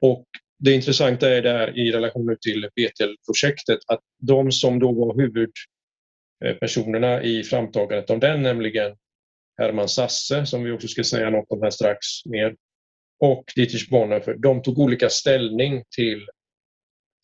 [0.00, 0.26] Och
[0.58, 5.14] det intressanta är där i relation till Betel-projektet att de som då var
[6.42, 8.96] huvudpersonerna i framtagandet av den, nämligen
[9.58, 12.56] Herman Sasse, som vi också ska säga något om här strax mer,
[13.20, 16.26] och Dietrich Bonhoeffer, de tog olika ställning till,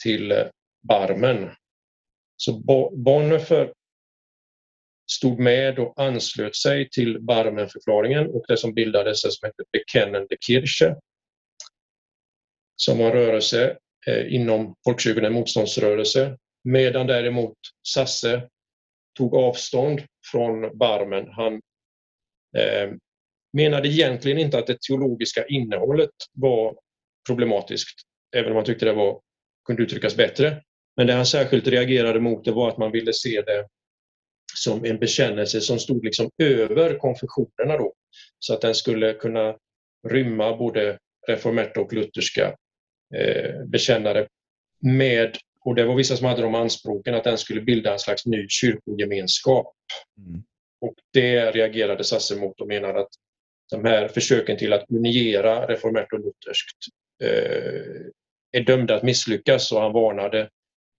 [0.03, 0.45] till
[0.89, 1.51] Barmen.
[2.37, 2.53] Så
[2.93, 3.73] Bonhoeffer
[5.11, 10.95] stod med och anslöt sig till Barmenförklaringen och det som bildades som hette Bekennende Kirche
[12.77, 16.37] som var en rörelse eh, inom folkkyrkan, en motståndsrörelse.
[16.65, 17.57] Medan däremot
[17.89, 18.49] Sasse
[19.19, 21.29] tog avstånd från Barmen.
[21.31, 21.55] Han
[22.59, 22.91] eh,
[23.53, 26.77] menade egentligen inte att det teologiska innehållet var
[27.29, 28.01] problematiskt,
[28.37, 29.21] även om han tyckte det var,
[29.67, 30.63] kunde uttryckas bättre.
[30.97, 33.67] Men det han särskilt reagerade mot det var att man ville se det
[34.57, 37.95] som en bekännelse som stod liksom över konfessionerna då.
[38.39, 39.57] Så att den skulle kunna
[40.09, 42.57] rymma både reformerta och lutherska
[43.15, 44.27] eh, bekännare
[44.81, 48.27] med, och det var vissa som hade de anspråken, att den skulle bilda en slags
[48.27, 49.75] ny kyrkogemenskap.
[50.19, 50.43] Mm.
[50.81, 53.11] Och det reagerade Sasse mot och menade att
[53.71, 56.77] de här försöken till att uniera reformärt och lutherskt
[57.23, 58.07] eh,
[58.53, 60.51] är dömda att misslyckas och han varnade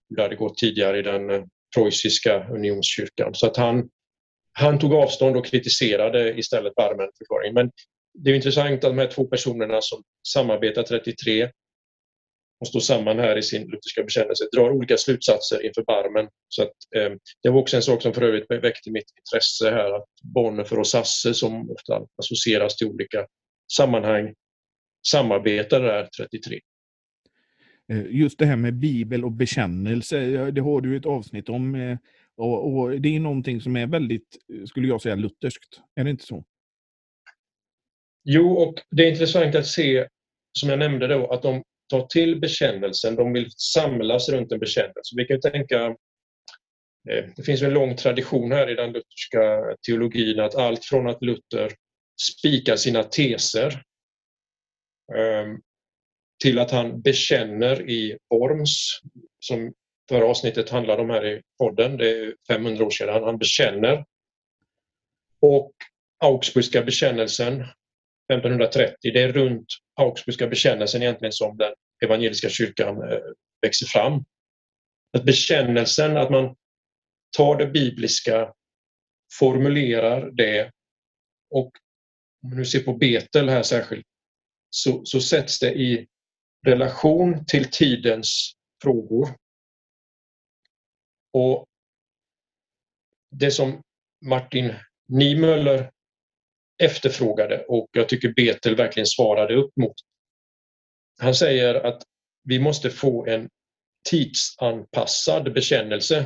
[0.09, 1.43] hur det hade gått tidigare i den eh,
[1.77, 3.33] preussiska unionskyrkan.
[3.33, 3.89] Så att han,
[4.51, 7.53] han tog avstånd och kritiserade istället Barmenförklaringen.
[7.53, 7.71] Men
[8.13, 11.51] det är intressant att de här två personerna som samarbetar 33
[12.59, 16.29] och står samman här i sin lutherska bekännelse drar olika slutsatser inför Barmen.
[16.47, 17.09] Så att, eh,
[17.43, 20.87] det var också en sak som för övrigt väckte mitt intresse här att Bonhoeffer och
[20.87, 23.27] Sasse som ofta associeras till olika
[23.77, 24.33] sammanhang
[25.07, 26.59] samarbetade där 33.
[27.91, 31.75] Eh, just det här med bibel och bekännelse, det har du ett avsnitt om.
[31.75, 31.97] Eh,
[32.37, 35.81] och, och det är någonting som är väldigt, eh, skulle jag säga, lutherskt.
[35.95, 36.43] Är det inte så?
[38.23, 40.07] Jo, och det är intressant att se,
[40.59, 45.15] som jag nämnde då, att de tar till bekännelsen, de vill samlas runt en bekännelse.
[45.15, 45.95] Vi kan tänka,
[47.35, 51.71] det finns en lång tradition här i den lutherska teologin att allt från att Luther
[52.31, 53.81] spikar sina teser
[55.17, 55.59] ehm,
[56.41, 58.99] till att han bekänner i Worms,
[59.39, 59.73] som
[60.09, 64.05] förra avsnittet handlade om här i podden, det är 500 år sedan, han bekänner.
[65.39, 65.71] Och
[66.19, 67.61] Augsburgska bekännelsen
[68.33, 71.73] 1530, det är runt Augsburgska bekännelsen egentligen som den
[72.03, 73.19] evangeliska kyrkan eh,
[73.61, 74.25] växer fram.
[75.17, 76.55] Att bekännelsen, att man
[77.37, 78.53] tar det bibliska,
[79.39, 80.71] formulerar det
[81.49, 81.71] och
[82.43, 84.05] om man nu ser på Betel här särskilt,
[84.69, 86.07] så, så sätts det i
[86.67, 88.53] relation till tidens
[88.83, 89.35] frågor.
[91.33, 91.65] Och
[93.31, 93.81] det som
[94.25, 94.73] Martin
[95.07, 95.91] Niemöller
[96.83, 99.95] efterfrågade och jag tycker Betel verkligen svarade upp mot.
[101.19, 102.03] Han säger att
[102.43, 103.49] vi måste få en
[104.09, 106.17] tidsanpassad bekännelse.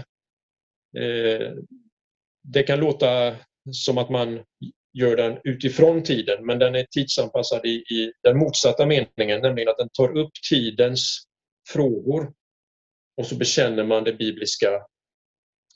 [0.97, 1.51] Eh,
[2.43, 3.35] det kan låta
[3.71, 4.43] som att man
[4.93, 9.77] gör den utifrån tiden men den är tidsanpassad i, i den motsatta meningen, nämligen att
[9.77, 11.23] den tar upp tidens
[11.69, 12.33] frågor
[13.17, 14.73] och så bekänner man det bibliska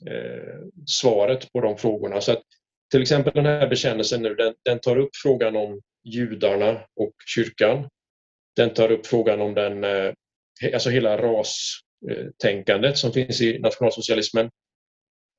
[0.06, 2.20] eh, svaret på de frågorna.
[2.20, 2.42] Så att,
[2.90, 7.88] till exempel den här bekännelsen nu, den, den, tar upp frågan om judarna och kyrkan.
[8.56, 10.12] Den tar upp frågan om den, eh,
[10.74, 14.50] alltså hela rastänkandet som finns i nationalsocialismen.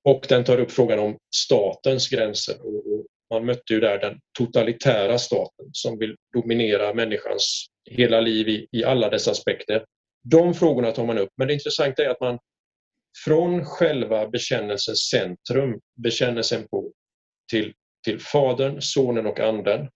[0.03, 2.96] Och den tar upp frågan om statens gränser och, och
[3.30, 8.84] man mötte ju där den totalitära staten som vill dominera människans hela liv i, i
[8.84, 9.86] alla dess aspekter.
[10.23, 12.39] De frågorna tar man upp, men det intressanta är att man
[13.25, 16.91] från själva bekännelsens centrum, bekännelsen på,
[17.51, 17.73] till,
[18.03, 19.89] till Fadern, Sonen och Anden,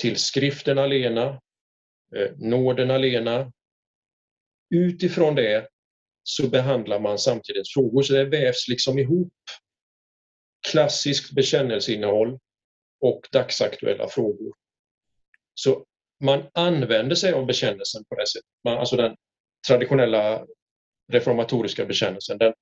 [0.00, 1.40] till skriften alena,
[2.16, 3.52] eh, nåden alena.
[4.74, 5.68] Utifrån det
[6.22, 9.32] så behandlar man samtidigt frågor, så det vävs liksom ihop
[10.68, 12.38] klassiskt bekännelseinnehåll
[13.00, 14.52] och dagsaktuella frågor.
[15.54, 15.84] Så
[16.20, 18.48] man använder sig av bekännelsen på det sättet.
[18.64, 19.16] Man, alltså den
[19.68, 20.46] traditionella
[21.12, 22.52] reformatoriska bekännelsen, den,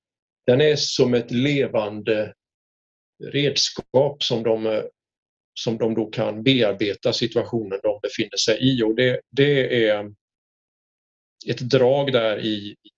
[0.45, 2.33] den är som ett levande
[3.23, 4.83] redskap som de,
[5.53, 8.83] som de då kan bearbeta situationen de befinner sig i.
[8.83, 10.13] Och det, det är
[11.47, 12.89] ett drag där i, i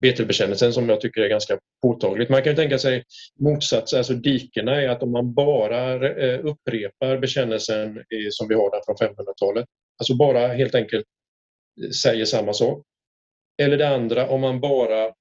[0.00, 2.30] Betelbekännelsen som jag tycker är ganska påtagligt.
[2.30, 3.04] Man kan tänka sig
[3.38, 8.70] motsatsen, alltså dikena är att om man bara eh, upprepar bekännelsen eh, som vi har
[8.70, 9.66] där från 500-talet,
[9.98, 11.06] alltså bara helt enkelt
[11.84, 12.84] eh, säger samma sak.
[13.62, 15.12] Eller det andra, om man bara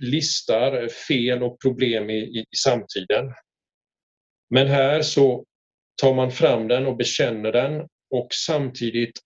[0.00, 3.32] listar fel och problem i, i, i samtiden.
[4.50, 5.44] Men här så
[6.02, 9.18] tar man fram den och bekänner den och samtidigt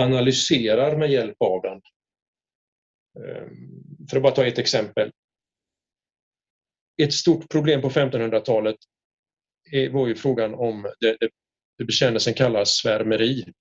[0.00, 1.80] analyserar med hjälp av den
[3.16, 5.12] Ehm, för att bara ta ett exempel.
[7.02, 8.76] Ett stort problem på 1500-talet
[9.90, 11.16] var ju frågan om det,
[11.78, 13.52] det, bekännelsen kallas svärmeri.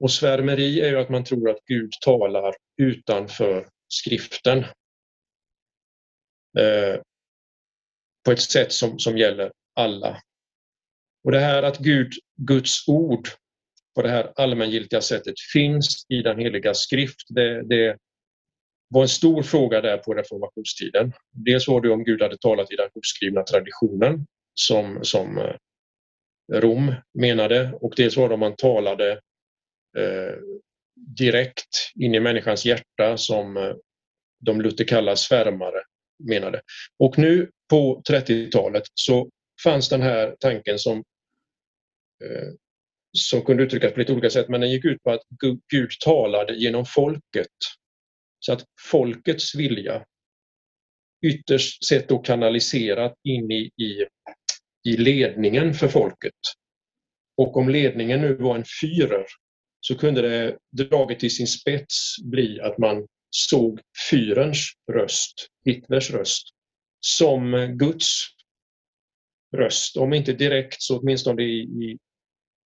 [0.00, 4.58] Och svärmeri är ju att man tror att Gud talar utanför skriften.
[6.58, 7.00] Eh,
[8.24, 10.20] på ett sätt som, som gäller alla.
[11.24, 13.28] Och det här att Gud, Guds ord
[13.94, 17.26] på det här allmängiltiga sättet finns i den heliga skrift.
[17.28, 17.98] Det, det
[18.88, 21.12] var en stor fråga där på reformationstiden.
[21.32, 25.54] Dels var det om Gud hade talat i den uppskrivna traditionen som, som eh,
[26.52, 29.12] Rom menade och dels var det om man talade
[29.98, 30.34] eh,
[31.18, 33.74] direkt in i människans hjärta som eh,
[34.40, 35.82] de Luther kallar svärmare
[36.28, 36.60] menade.
[36.98, 39.30] Och nu på 30-talet så
[39.64, 40.98] fanns den här tanken som
[42.24, 42.52] eh,
[43.12, 45.22] som kunde uttryckas på lite olika sätt, men den gick ut på att
[45.68, 47.46] Gud talade genom folket.
[48.46, 50.04] Så att folkets vilja
[51.26, 54.06] ytterst sett då kanaliserat in i, i,
[54.88, 56.34] i ledningen för folket.
[57.36, 59.26] Och om ledningen nu var en fyrer
[59.80, 63.80] så kunde det draget till sin spets bli att man såg
[64.10, 66.48] fyrens röst, Hitlers röst,
[67.00, 68.20] som Guds
[69.56, 69.96] röst.
[69.96, 71.98] Om inte direkt så åtminstone i, i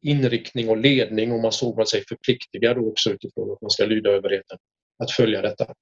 [0.02, 4.10] inriktning och ledning och man såg man sig förpliktigad också utifrån att man ska lyda
[4.10, 4.58] överheten
[5.04, 5.74] att följa detta.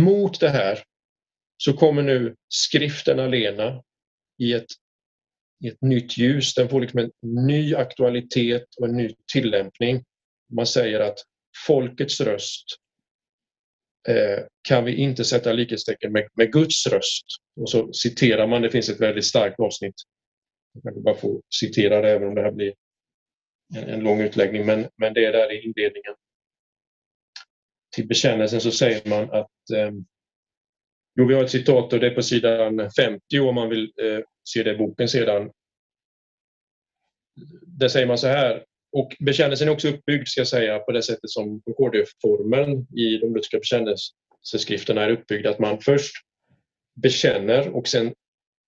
[0.00, 0.82] Mot det här
[1.56, 3.82] så kommer nu skriften alena
[4.38, 4.66] i ett,
[5.64, 6.54] i ett nytt ljus.
[6.54, 10.04] Den får liksom en ny aktualitet och en ny tillämpning.
[10.52, 11.18] Man säger att
[11.66, 12.64] folkets röst
[14.08, 17.24] eh, kan vi inte sätta likhetstecken med, med Guds röst.
[17.60, 19.94] Och så citerar man, det finns ett väldigt starkt avsnitt.
[20.82, 22.74] Jag kan bara få citera det även om det här blir
[23.74, 26.14] en, en lång utläggning, men, men det är där i inledningen.
[27.94, 29.90] Till bekännelsen så säger man att eh,
[31.16, 34.20] Jo, vi har ett citat och det är på sidan 50 om man vill eh,
[34.44, 35.50] se det i boken sedan.
[37.66, 41.02] Där säger man så här, och bekännelsen är också uppbyggd, ska jag säga, på det
[41.02, 46.12] sättet som Concordia-formen i de lutherska bekännelseskrifterna är uppbyggd, att man först
[47.02, 48.14] bekänner och sen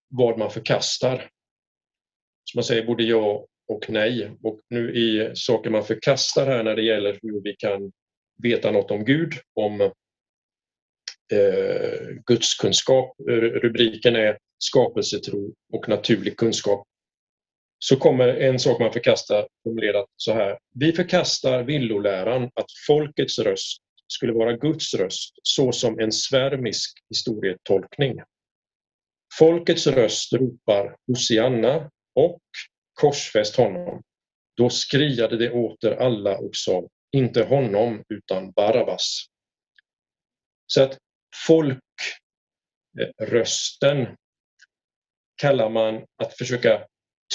[0.09, 1.31] vad man förkastar.
[2.45, 4.31] Så man säger både ja och nej.
[4.43, 7.93] Och nu i saker man förkastar här när det gäller hur vi kan
[8.43, 9.81] veta något om Gud, om
[11.33, 11.91] eh,
[12.27, 13.15] gudskunskap.
[13.31, 16.87] Eh, rubriken är skapelsetro och naturlig kunskap.
[17.79, 20.59] Så kommer en sak man förkastar formulerat så här.
[20.75, 28.21] Vi förkastar villoläran att folkets röst skulle vara Guds röst såsom en svärmisk historietolkning.
[29.39, 32.41] Folkets röst ropar Hosianna och
[33.01, 34.03] korsfäst honom.
[34.57, 39.27] Då skriade de åter alla och sa, inte honom utan Barabbas.
[40.67, 40.99] Så att
[41.47, 44.07] folkrösten
[45.37, 46.85] kallar man att försöka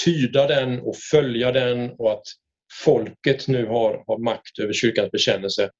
[0.04, 2.24] tyda den och följa den och att
[2.84, 5.70] folket nu har, har makt över kyrkans bekännelse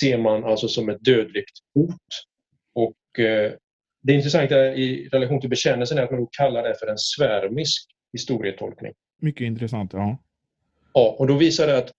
[0.00, 2.06] ser man alltså som ett dödligt hot.
[2.74, 3.52] Och eh,
[4.02, 8.92] det intressanta i relation till bekännelsen är att man kallar det för en svärmisk historietolkning.
[9.20, 10.18] Mycket intressant, ja.
[10.94, 11.92] Ja, och då visar det att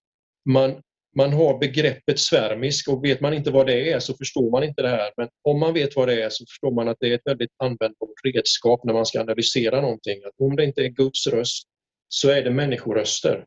[0.46, 0.82] man
[1.16, 4.82] man har begreppet svärmisk och vet man inte vad det är så förstår man inte
[4.82, 5.12] det här.
[5.18, 7.52] Men om man vet vad det är så förstår man att det är ett väldigt
[7.58, 10.24] användbart redskap när man ska analysera någonting.
[10.24, 11.68] Att om det inte är Guds röst
[12.08, 13.46] så är det människoröster.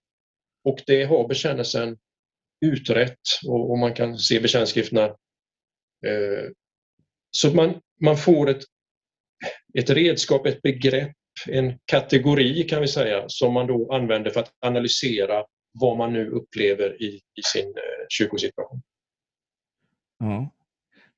[0.64, 1.96] Och det har bekännelsen
[2.66, 5.04] utrett och, och man kan se bekännelseskrifterna.
[6.06, 6.50] Eh,
[7.30, 8.62] så man, man får ett,
[9.78, 11.12] ett redskap, ett begrepp,
[11.48, 15.44] en kategori kan vi säga som man då använder för att analysera
[15.80, 18.82] vad man nu upplever i, i sin eh, kyrkosituation.
[20.18, 20.50] Ja.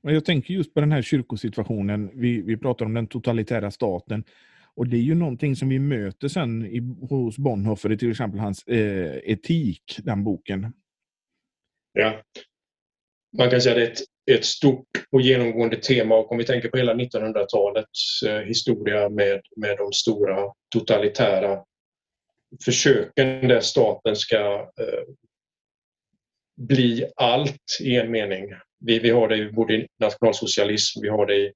[0.02, 2.10] Men jag tänker just på den här kyrkosituationen.
[2.14, 4.24] Vi, vi pratar om den totalitära staten.
[4.74, 8.62] Och det är ju någonting som vi möter sen i, hos Bonhoeffer, till exempel hans
[8.66, 10.72] eh, etik, den boken.
[11.92, 12.22] Ja.
[13.38, 16.44] Man kan säga att det är ett, ett stort och genomgående tema och om vi
[16.44, 21.64] tänker på hela 1900-talets eh, historia med, med de stora totalitära
[22.64, 25.04] försöken där staten ska eh,
[26.56, 28.54] bli allt i en mening.
[28.80, 31.46] Vi, vi har det både i nationalsocialism, vi har det i,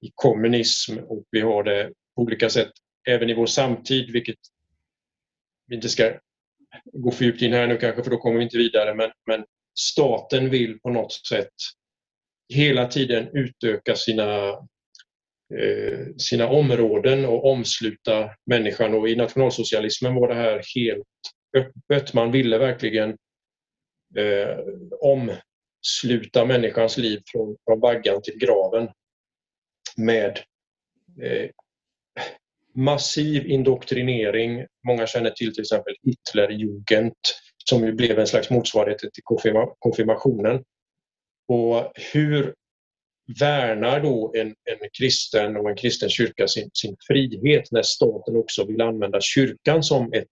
[0.00, 2.70] i kommunism och vi har det på olika sätt
[3.08, 4.38] även i vår samtid, vilket
[5.66, 6.12] vi inte ska
[6.84, 9.44] gå för djupt in här nu kanske för då kommer vi inte vidare, men, men
[9.78, 11.54] staten vill på något sätt
[12.54, 14.54] hela tiden utöka sina
[15.54, 18.94] Eh, sina områden och omsluta människan.
[18.94, 21.06] Och I nationalsocialismen var det här helt
[21.56, 22.14] öppet.
[22.14, 23.16] Man ville verkligen
[24.16, 24.58] eh,
[25.00, 28.88] omsluta människans liv från, från vaggan till graven
[29.96, 30.38] med
[31.22, 31.50] eh,
[32.74, 34.66] massiv indoktrinering.
[34.86, 37.14] Många känner till till exempel Hitlerjugend
[37.64, 39.22] som ju blev en slags motsvarighet till
[39.78, 40.64] konfirmationen.
[41.48, 42.54] Och hur
[43.40, 48.66] värnar då en, en kristen och en kristen kyrka sin, sin frihet när staten också
[48.66, 50.30] vill använda kyrkan som ett,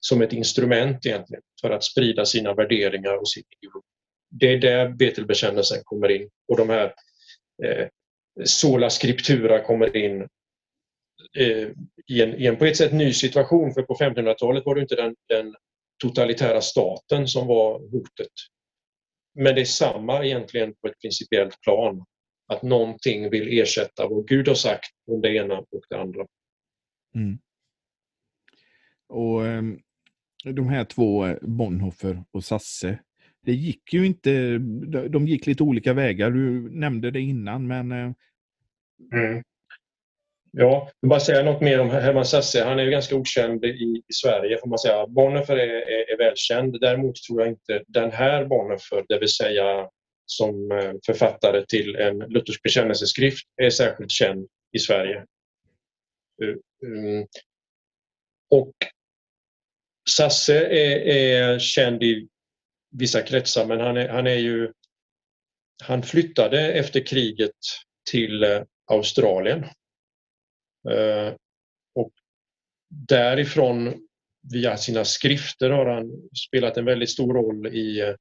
[0.00, 3.86] som ett instrument egentligen för att sprida sina värderingar och sin ideologi.
[4.30, 6.94] Det är där Betelbekännelsen kommer in och de här
[7.64, 7.86] eh,
[8.44, 10.20] sola scriptura kommer in
[11.38, 11.68] eh,
[12.06, 14.96] i, en, i en på ett sätt ny situation för på 1500-talet var det inte
[14.96, 15.54] den, den
[16.02, 18.32] totalitära staten som var hotet
[19.36, 22.04] men det är samma egentligen på ett principiellt plan.
[22.48, 26.26] Att någonting vill ersätta vad Gud har sagt om det ena och det andra.
[27.14, 27.38] Mm.
[29.08, 29.78] Och ehm,
[30.44, 32.98] De här två, eh, Bonhoeffer och Sasse,
[33.42, 34.58] det gick ju inte,
[35.08, 36.30] de gick lite olika vägar.
[36.30, 37.92] Du nämnde det innan, men...
[37.92, 38.12] Eh,
[39.12, 39.42] mm.
[40.58, 42.64] Ja, jag bara säga något mer om Herman Sasse.
[42.64, 45.06] Han är ju ganska okänd i, i Sverige får man säga.
[45.06, 46.80] Bonhoeffer är, är, är, välkänd.
[46.80, 49.88] Däremot tror jag inte den här Bonhoeffer, det vill säga
[50.26, 55.16] som eh, författare till en luthersk bekännelseskrift, är särskilt känd i Sverige.
[56.42, 57.26] Eh, ehm,
[58.50, 58.74] och
[60.10, 62.28] Sasse är, är känd i
[62.90, 64.72] vissa kretsar men han är, han är ju
[65.84, 67.56] han flyttade efter kriget
[68.10, 69.64] till eh, Australien
[70.90, 71.34] Eh,
[71.94, 72.12] och
[73.08, 73.94] därifrån,
[74.52, 76.10] via sina skrifter, har han
[76.48, 78.14] spelat en väldigt stor roll i eh,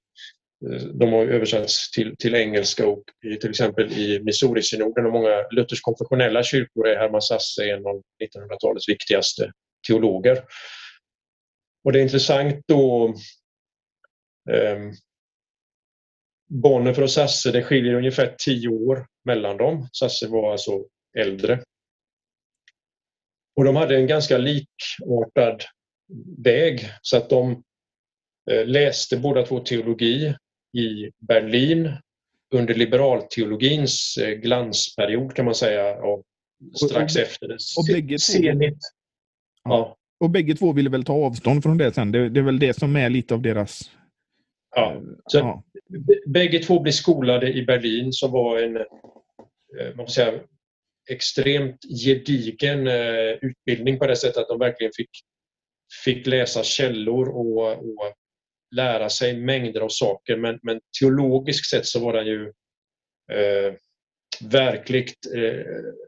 [0.94, 6.44] de har översatts till, till engelska och i, till exempel i Missouri-synoden och många luthersk-konfessionella
[6.44, 9.52] kyrkor är Herman Sasse en av 1900-talets viktigaste
[9.88, 10.44] teologer.
[11.84, 13.16] Och det är intressant då
[14.52, 14.80] eh,
[16.50, 19.90] Bonhoeffer och Sasse, det skiljer ungefär tio år mellan dem.
[19.92, 20.86] Sasse var alltså
[21.18, 21.60] äldre.
[23.56, 25.64] Och de hade en ganska likartad
[26.38, 27.64] väg så att de
[28.52, 30.36] eh, läste båda två teologi
[30.78, 31.92] i Berlin
[32.54, 36.24] under liberalteologins eh, glansperiod kan man säga och
[36.76, 37.58] strax och, efter det.
[37.78, 38.78] Och bägge, två,
[39.64, 39.98] ja.
[40.20, 42.12] och bägge två ville väl ta avstånd från det sen.
[42.12, 43.92] Det, det är väl det som är lite av deras...
[44.76, 44.94] Ja.
[44.94, 45.64] Eh, så ja.
[46.28, 48.86] Bägge två blev skolade i Berlin som var en
[49.96, 50.40] man säga,
[51.12, 55.10] extremt gedigen eh, utbildning på det sättet att de verkligen fick,
[56.04, 58.14] fick läsa källor och, och
[58.76, 60.38] lära sig mängder av saker.
[60.38, 62.52] Men, men teologiskt sett så var den ju
[63.32, 63.74] eh,
[64.42, 65.66] verkligt eh,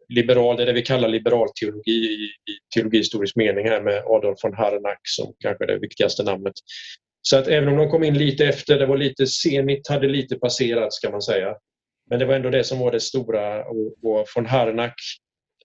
[0.09, 4.53] liberal, det är det vi kallar liberalteologi i, i teologihistorisk mening här med Adolf von
[4.53, 6.53] Harnack som kanske är det viktigaste namnet.
[7.21, 10.35] Så att även om de kom in lite efter, det var lite senigt, hade lite
[10.35, 11.55] passerat ska man säga.
[12.09, 14.95] Men det var ändå det som var det stora och, och von Harnack,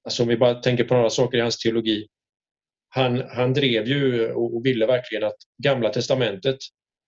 [0.04, 2.06] alltså om vi bara tänker på några saker i hans teologi.
[2.88, 6.56] Han, han drev ju och ville verkligen att Gamla testamentet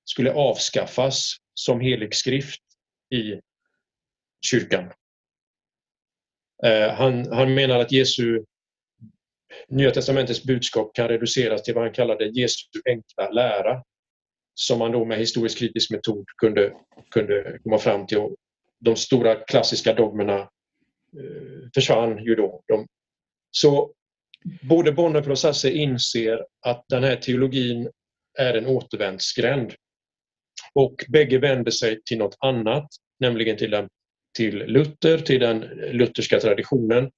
[0.05, 2.61] skulle avskaffas som helig skrift
[3.15, 3.41] i
[4.47, 4.93] kyrkan.
[6.65, 8.45] Eh, han, han menar att Jesu
[9.69, 13.83] Nya testamentets budskap kan reduceras till vad han kallade Jesu enkla lära.
[14.55, 16.73] som man då med historisk kritisk metod kunde,
[17.11, 18.19] kunde komma fram till.
[18.19, 18.37] Och
[18.81, 22.63] de stora klassiska dogmerna eh, försvann ju då.
[22.67, 22.87] De,
[23.51, 23.95] så
[24.63, 27.91] både Bonhoeffer och Sasse inser att den här teologin
[28.39, 29.75] är en återvändsgränd.
[30.75, 32.89] Och bägge vänder sig till något annat,
[33.21, 33.89] nämligen till, den,
[34.37, 35.61] till Luther, till den
[35.93, 37.11] lutherska traditionen.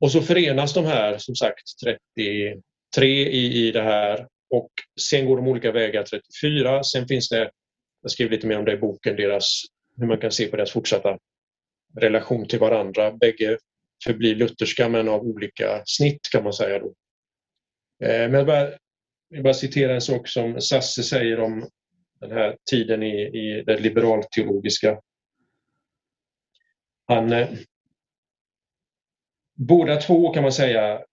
[0.00, 4.70] Och så förenas de här, som sagt, 33 i, i det här och
[5.00, 6.84] sen går de olika vägar 34.
[6.84, 7.50] Sen finns det,
[8.02, 9.62] jag skriver lite mer om det i boken, deras,
[9.96, 11.18] hur man kan se på deras fortsatta
[12.00, 13.12] relation till varandra.
[13.12, 13.58] Bägge
[14.04, 16.78] förblir lutherska men av olika snitt kan man säga.
[16.78, 16.94] Då.
[18.06, 18.72] Eh, men jag bara,
[19.28, 21.68] jag bara citera en sak som Sasse säger om
[22.20, 25.00] den här tiden i, i det liberalteologiska.
[27.06, 27.48] Han, eh,
[29.54, 31.04] båda två kan man säga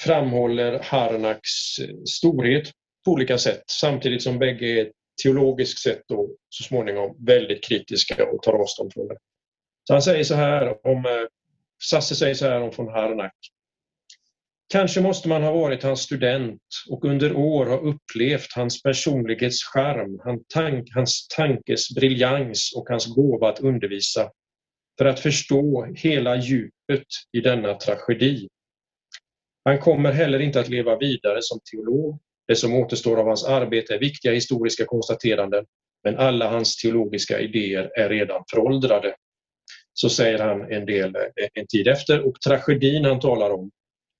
[0.00, 1.50] framhåller Harnaks
[2.08, 2.70] storhet
[3.04, 4.92] på olika sätt samtidigt som bägge är
[5.22, 9.16] teologiskt sett då, så småningom väldigt kritiska och tar avstånd från det.
[9.84, 11.12] Så han säger så här om eh,
[11.82, 13.36] Sasse säger så här om von Harnack.
[14.72, 20.20] Kanske måste man ha varit hans student och under år ha upplevt hans personlighets charm,
[20.94, 24.30] hans tankes briljans och hans gåva att undervisa
[24.98, 28.48] för att förstå hela djupet i denna tragedi.
[29.64, 32.20] Han kommer heller inte att leva vidare som teolog.
[32.52, 35.64] Det som återstår av hans arbete är viktiga historiska konstateranden
[36.04, 39.14] men alla hans teologiska idéer är redan föråldrade.
[39.92, 43.70] Så säger han en, del, eh, en tid efter och tragedin han talar om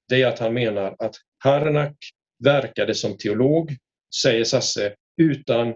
[0.08, 1.14] det är att han menar att
[1.44, 1.96] Harnack
[2.44, 3.76] verkade som teolog,
[4.22, 5.74] säger Sasse, utan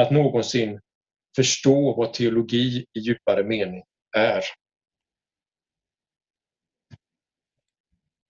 [0.00, 0.80] att någonsin
[1.36, 3.82] förstå vad teologi i djupare mening
[4.16, 4.42] är.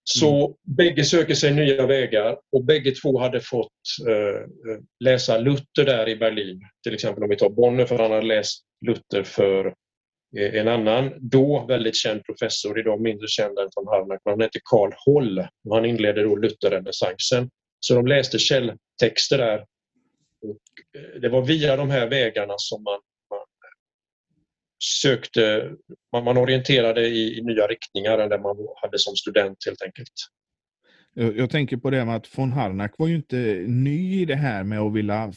[0.05, 0.76] Så mm.
[0.76, 3.72] bägge söker sig nya vägar och bägge två hade fått
[4.09, 4.48] eh,
[5.00, 6.61] läsa Luther där i Berlin.
[6.82, 9.66] Till exempel om vi tar Bonner för han hade läst Luther för
[10.38, 14.61] eh, en annan då väldigt känd professor, idag mindre känd än von Harnack, han hette
[14.64, 17.50] Karl Holl och han inledde då Lutherrenässansen.
[17.80, 19.59] Så de läste källtexter där.
[20.42, 23.00] Och eh, det var via de här vägarna som man
[25.03, 25.72] sökte,
[26.12, 30.12] man, man orienterade i, i, nya riktningar än det man hade som student helt enkelt.
[31.14, 33.37] Jag, jag tänker på det med att von Harnack var ju inte
[33.68, 35.32] ny i det här med att vilja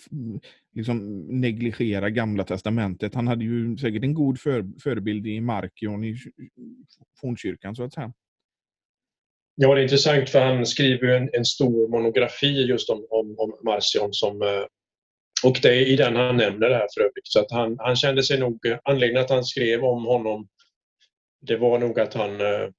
[0.76, 3.16] liksom, negligera gamla testamentet.
[3.16, 6.18] Han hade ju säkert en god för, förebild i Markion i
[7.22, 8.14] fornkyrkan så att säga.
[9.56, 13.54] Ja, det är intressant för han skriver en, en stor monografi just om, om, om
[13.66, 14.66] Marcion som eh,
[15.44, 17.28] och det är i den han nämner det här för övrigt.
[17.28, 20.48] Så att han, han kände sig nog, anledningen att han skrev om honom,
[21.42, 22.70] det var nog att han eh,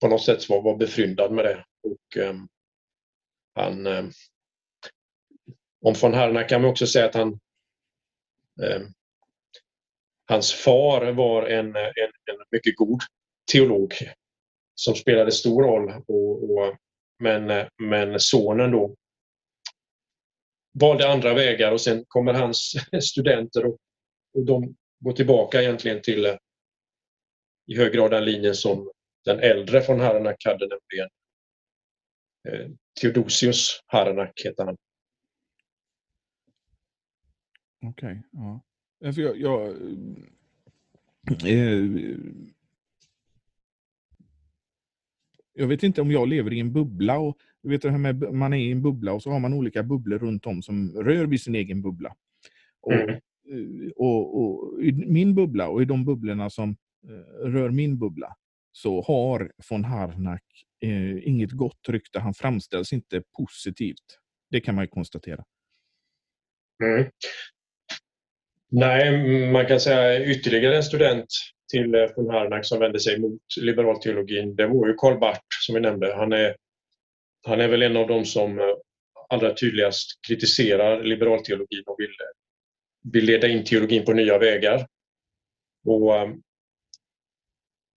[0.00, 1.64] på något sätt var, var befryndad med det.
[1.82, 2.34] Och eh,
[3.54, 3.86] han...
[3.86, 4.04] Eh,
[5.84, 7.28] om von Herna kan man också säga att han...
[8.62, 8.80] Eh,
[10.28, 13.00] hans far var en, en, en, mycket god
[13.52, 13.94] teolog
[14.74, 16.02] som spelade stor roll.
[16.06, 16.76] Och, och
[17.18, 18.96] men, men sonen då
[20.72, 23.78] valde andra vägar och sen kommer hans studenter och,
[24.34, 26.36] och de går tillbaka egentligen till eh,
[27.66, 28.90] i hög grad den linjen som
[29.24, 31.08] den äldre från Harnack hade, nämligen
[32.48, 34.76] eh, Theodosius Harnack heter han.
[37.86, 38.60] Okej, okay, ja.
[39.04, 39.68] Alltså, jag, jag
[41.46, 42.16] eh,
[45.54, 48.34] jag vet inte om jag lever i en bubbla och du vet det här med
[48.34, 51.26] man är i en bubbla och så har man olika bubblor runt om som rör
[51.26, 52.14] vid sin egen bubbla.
[52.80, 53.10] Och, mm.
[53.10, 56.76] Eh, och, och, I min bubbla och i de bubblorna som
[57.08, 58.36] eh, rör min bubbla
[58.72, 60.44] så har von Harnack
[60.80, 62.20] eh, inget gott rykte.
[62.20, 64.18] Han framställs inte positivt.
[64.50, 65.44] Det kan man ju konstatera.
[66.84, 67.10] Mm.
[68.70, 71.26] Nej, man kan säga ytterligare en student
[71.72, 75.74] till eh, von Harnack som vände sig mot liberalteologin, det var ju Karl Barth som
[75.74, 76.14] vi nämnde.
[76.16, 76.56] Han är
[77.46, 78.64] han är väl en av de som eh,
[79.28, 82.10] allra tydligast kritiserar liberalteologin och vill,
[83.12, 84.86] vill leda in teologin på nya vägar.
[85.86, 86.28] Och eh,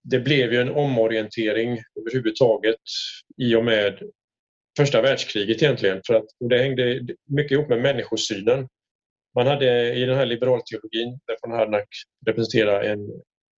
[0.03, 2.79] det blev ju en omorientering överhuvudtaget
[3.37, 3.99] i och med
[4.77, 6.01] första världskriget egentligen.
[6.07, 8.67] För att, och det hängde mycket ihop med människosynen.
[9.35, 11.87] Man hade i den här liberalteologin, där von Harnack
[12.25, 12.99] representerar en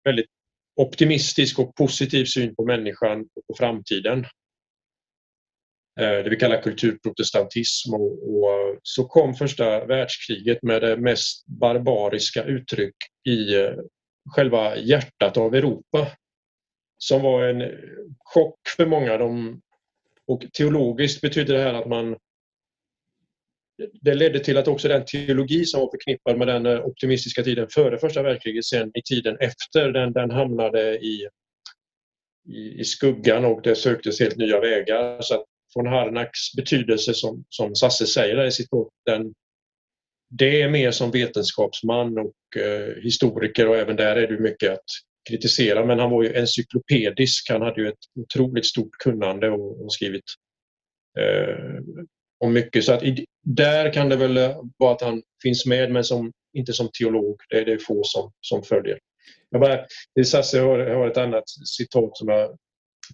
[0.03, 0.29] väldigt
[0.75, 4.25] optimistisk och positiv syn på människan och på framtiden.
[5.99, 7.93] Eh, det vi kallar kulturprotestantism.
[7.93, 12.95] Och, och, så kom första världskriget med det mest barbariska uttryck
[13.29, 13.73] i eh,
[14.35, 16.07] själva hjärtat av Europa.
[16.97, 17.71] Som var en
[18.19, 19.17] chock för många.
[19.17, 19.61] De,
[20.27, 22.17] och teologiskt betyder det här att man
[24.01, 27.67] det ledde till att också den teologi som var förknippad med den eh, optimistiska tiden
[27.69, 31.27] före första världskriget sen i tiden efter den, den hamnade i,
[32.49, 35.21] i, i skuggan och det söktes helt nya vägar.
[35.21, 35.45] Så att
[35.77, 39.33] von Harnacks betydelse som, som Sasse säger i sitt bok, den,
[40.29, 44.89] det är mer som vetenskapsman och eh, historiker och även där är det mycket att
[45.29, 47.49] kritisera men han var ju encyklopedisk.
[47.49, 50.23] Han hade ju ett otroligt stort kunnande och, och skrivit
[51.19, 51.81] eh,
[52.39, 52.83] om mycket.
[52.83, 56.31] Så att i, där kan det väl eh, vara att han finns med men som,
[56.53, 57.35] inte som teolog.
[57.49, 58.99] Det är det få som, som följer.
[59.49, 59.85] Jag bara,
[60.25, 62.57] Sasse har, har ett annat citat som jag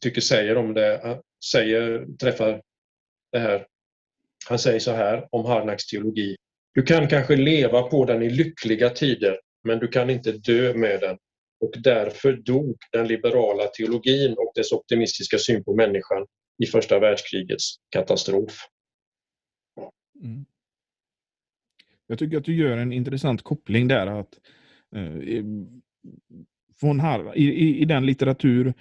[0.02, 1.20] tycker säger om det.
[1.52, 2.62] Säger, träffar
[3.32, 3.66] det här.
[4.50, 6.36] Han säger så här om Harnacks teologi.
[6.74, 11.00] Du kan kanske leva på den i lyckliga tider men du kan inte dö med
[11.00, 11.18] den.
[11.60, 16.26] Och därför dog den liberala teologin och dess optimistiska syn på människan
[16.64, 18.58] i första världskrigets katastrof.
[20.24, 20.46] Mm.
[22.08, 24.08] Jag tycker att du gör en intressant koppling där.
[24.08, 24.40] att
[24.96, 25.44] eh,
[26.80, 28.74] från Har i, i, i, den litteratur eh,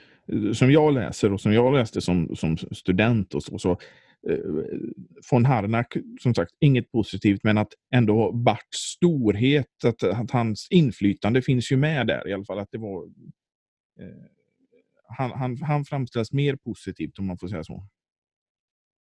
[0.54, 3.70] som jag läser och som jag läste som, som student och så, så
[4.28, 4.38] eh,
[5.30, 11.42] von Harnack, som sagt, inget positivt, men att ändå Barts storhet, att, att hans inflytande
[11.42, 12.58] finns ju med där i alla fall.
[12.58, 13.04] att det var
[14.00, 14.26] eh,
[15.18, 17.86] han, han, han framställs mer positivt om man får säga så.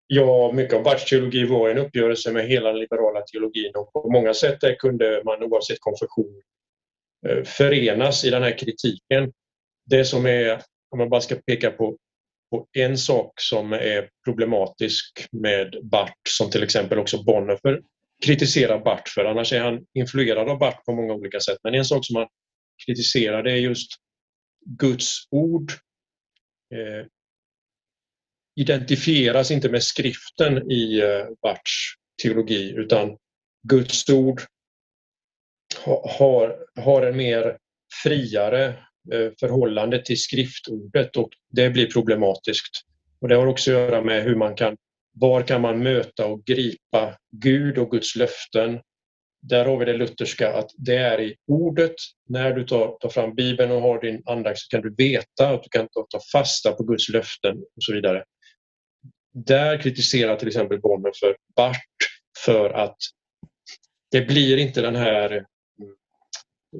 [0.07, 4.11] Ja, mycket av Barths teologi var en uppgörelse med hela den liberala teologin och på
[4.11, 6.43] många sätt där kunde man oavsett konfession
[7.29, 9.33] eh, förenas i den här kritiken.
[9.87, 11.97] Det som är, om man bara ska peka på,
[12.51, 17.81] på en sak som är problematisk med Barth, som till exempel också Bonhoeffer
[18.25, 21.59] kritiserar Barth för, annars är han influerad av Barth på många olika sätt.
[21.63, 22.29] Men en sak som han
[22.87, 23.91] kritiserar det är just
[24.67, 25.73] Guds ord
[26.75, 27.07] eh,
[28.61, 33.17] identifieras inte med skriften i eh, Barths teologi utan
[33.69, 34.43] Guds ord
[36.19, 37.59] har, har en mer
[38.03, 42.71] friare Eh, förhållande till skriftordet och det blir problematiskt.
[43.21, 44.77] Och Det har också att göra med hur man kan,
[45.13, 48.81] var kan man möta och gripa Gud och Guds löften.
[49.43, 51.95] Där har vi det lutherska att det är i ordet.
[52.29, 55.63] När du tar, tar fram Bibeln och har din andakt så kan du veta att
[55.63, 58.25] du kan ta, ta fasta på Guds löften och så vidare.
[59.35, 61.77] Där kritiserar till exempel Bonner för Bart
[62.45, 62.97] för att
[64.11, 65.47] det blir inte den här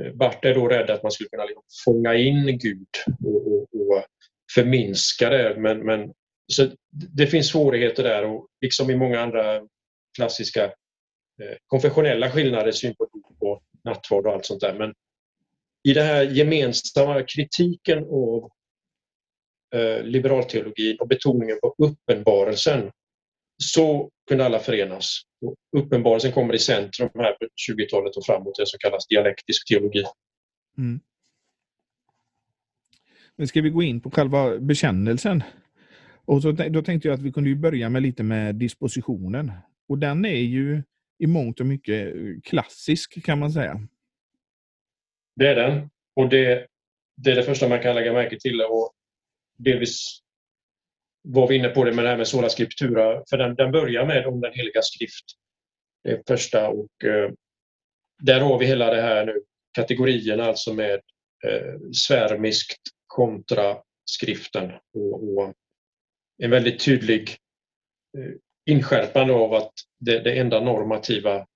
[0.01, 2.89] Eh, Bart är då rädd att man skulle kunna liksom fånga in Gud
[3.25, 4.05] och, och, och
[4.55, 5.57] förminska det.
[5.59, 6.13] Men, men,
[6.53, 9.61] så det finns svårigheter där och liksom i många andra
[10.17, 13.09] klassiska eh, konfessionella skillnader, syn på
[13.41, 14.75] och nattvard och allt sånt där.
[14.75, 14.95] Men
[15.89, 18.51] i den här gemensamma kritiken av
[19.75, 22.91] eh, liberalteologin och betoningen på uppenbarelsen
[23.63, 25.21] så kunde alla förenas.
[25.41, 30.05] Och uppenbarelsen kommer i centrum här på 20-talet och framåt, det som kallas dialektisk teologi.
[30.79, 31.01] Mm.
[33.37, 35.43] Men ska vi gå in på själva bekännelsen?
[36.25, 39.53] Och så, då tänkte jag att vi kunde börja med lite med dispositionen.
[39.89, 40.83] Och den är ju
[41.19, 43.81] i mångt och mycket klassisk kan man säga.
[45.37, 45.91] Det är den.
[46.17, 46.67] Och det,
[47.17, 48.61] det är det första man kan lägga märke till.
[48.61, 48.93] Och
[49.57, 50.21] delvis
[51.23, 54.07] var vi inne på det med det här med sola scriptura, för den, den börjar
[54.07, 55.25] med om den heliga skrift.
[56.05, 57.31] Det första och eh,
[58.23, 59.43] där har vi hela det här nu,
[59.73, 61.01] kategorierna alltså med
[61.45, 65.55] eh, svärmiskt kontra skriften och, och
[66.43, 67.37] en väldigt tydlig
[68.19, 68.33] eh,
[68.67, 71.47] inskärpande av att det, det enda normativa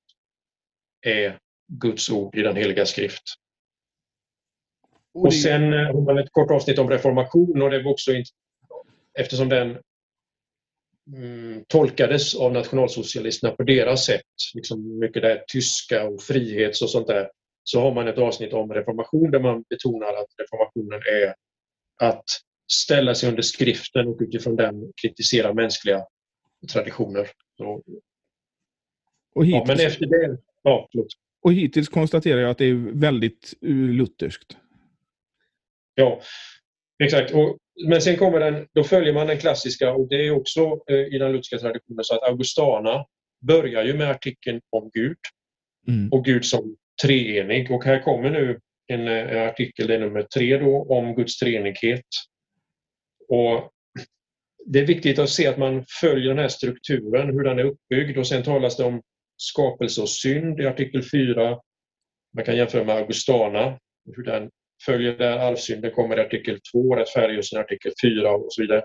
[1.07, 1.39] är
[1.69, 3.23] Guds ord i den heliga skrift.
[5.15, 8.13] Och, sen eh, har man ett kort avsnitt om reformation och det var också
[9.19, 9.79] eftersom den
[11.17, 14.23] mm, tolkades av nationalsocialisterna på deras sätt,
[14.55, 17.31] liksom mycket det tyska och frihets och sånt där,
[17.65, 21.35] så har man ett avsnitt om reformation där man betonar att reformationen är
[22.09, 22.25] att
[22.73, 26.07] ställa sig under skriften och utifrån den kritisera mänskliga
[26.73, 27.31] traditioner.
[27.57, 27.83] Så,
[29.35, 30.39] och hittills, ja, men efter det...
[30.63, 30.89] Ja,
[31.43, 34.57] och hittills konstaterar jag att det är väldigt uh, lutherskt.
[35.95, 36.21] Ja,
[37.05, 37.35] exakt.
[37.35, 40.61] Och, men sen kommer den, då följer man den klassiska och det är också
[40.91, 43.05] eh, i den lutherska traditionen så att Augustana
[43.47, 45.17] börjar ju med artikeln om Gud
[45.89, 46.13] mm.
[46.13, 47.71] och Gud som treenig.
[47.71, 52.07] Och här kommer nu en, en artikel, det är nummer tre då, om Guds treenighet.
[53.29, 53.71] Och
[54.67, 58.19] det är viktigt att se att man följer den här strukturen, hur den är uppbyggd
[58.19, 59.03] och sen talas det om
[59.37, 61.59] skapelse och synd i artikel 4.
[62.37, 63.79] Man kan jämföra med Augustana,
[64.17, 64.51] hur den
[64.85, 68.85] följer där arvsynden kommer i artikel 2, rättfärdigelsen i artikel 4 och så vidare.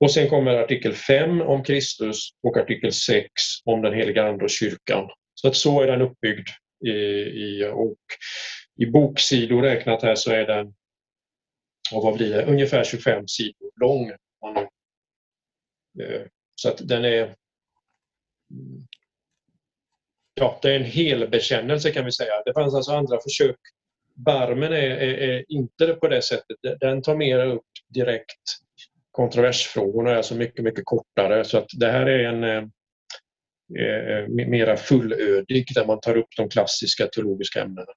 [0.00, 3.30] Och sen kommer artikel 5 om Kristus och artikel 6
[3.64, 5.10] om den heliga Ande och kyrkan.
[5.34, 6.48] Så att så är den uppbyggd.
[6.84, 7.98] I, i, och
[8.78, 10.74] I boksidor räknat här så är den
[11.92, 12.44] och vad blir det?
[12.44, 14.10] ungefär 25 sidor lång.
[16.00, 16.22] Eh,
[16.54, 17.22] så att den är
[18.50, 18.86] mm,
[20.34, 22.42] ja, det är en hel bekännelse kan vi säga.
[22.44, 23.56] Det fanns alltså andra försök.
[24.16, 26.56] Barmen är, är, är inte på det sättet.
[26.80, 28.40] Den tar mer upp direkt
[29.16, 31.44] kontroversfrågorna är alltså mycket, mycket kortare.
[31.44, 32.68] Så att det här är en eh,
[33.82, 37.92] eh mera fullödig där man tar upp de klassiska teologiska ämnena.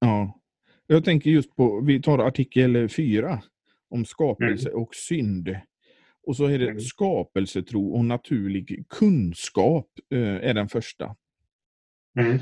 [0.00, 0.38] Ja.
[0.86, 3.42] Jag tänker just på, vi tar artikel 4
[3.90, 4.82] om skapelse mm.
[4.82, 5.56] och synd.
[6.26, 6.80] Och så är det mm.
[6.80, 11.16] skapelsetro och naturlig kunskap eh, är den första.
[12.20, 12.38] Mm.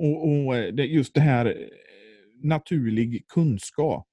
[0.00, 1.68] Och, och eh, det, just det här eh,
[2.42, 4.06] naturlig kunskap.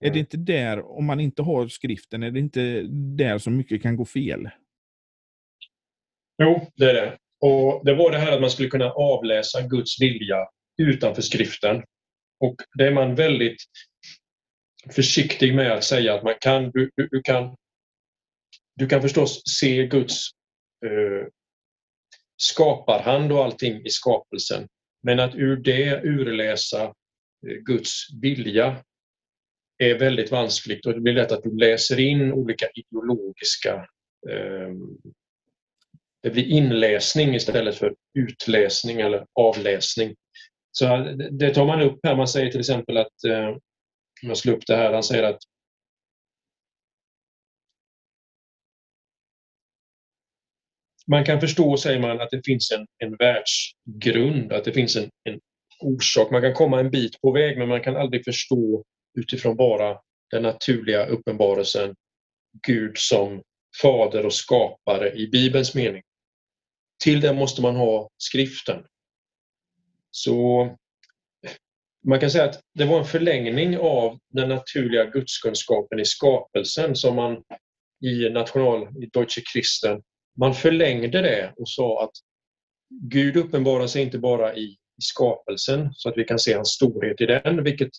[0.00, 0.18] Är det mm.
[0.18, 2.82] inte där, om man inte har skriften, är det inte
[3.16, 4.48] där som mycket kan gå fel?
[6.42, 7.18] Jo, det är det.
[7.40, 10.36] Och Det var det här att man skulle kunna avläsa Guds vilja
[10.82, 11.82] utanför skriften.
[12.40, 13.56] Och det är man väldigt
[14.90, 17.56] försiktig med att säga att man kan, du, du, du kan,
[18.76, 20.30] du kan förstås se Guds
[20.86, 21.28] eh,
[22.36, 24.68] skaparhand och allting i skapelsen.
[25.02, 28.84] Men att ur det urläsa eh, Guds vilja
[29.78, 33.74] är väldigt vanskligt och det blir lätt att du läser in olika ideologiska
[34.30, 34.72] eh,
[36.22, 40.14] det blir inläsning istället för utläsning eller avläsning.
[40.72, 42.16] Så det tar man upp här.
[42.16, 43.48] Man säger till exempel att, eh,
[44.22, 45.38] om jag slår upp det här, han säger att
[51.08, 55.10] man kan förstå, säger man, att det finns en, en världsgrund, att det finns en,
[55.24, 55.40] en
[55.80, 56.30] orsak.
[56.30, 58.84] Man kan komma en bit på väg men man kan aldrig förstå
[59.18, 59.98] utifrån bara
[60.30, 61.94] den naturliga uppenbarelsen
[62.66, 63.42] Gud som
[63.82, 66.02] fader och skapare i Bibelns mening.
[67.04, 68.84] Till det måste man ha skriften.
[70.10, 70.68] Så
[72.06, 77.16] man kan säga att det var en förlängning av den naturliga gudskunskapen i skapelsen som
[77.16, 77.42] man
[78.04, 80.02] i national, i Deutsche Christen,
[80.40, 82.12] man förlängde det och sa att
[82.90, 87.26] Gud uppenbarar sig inte bara i, skapelsen så att vi kan se hans storhet i
[87.26, 87.90] den, vilket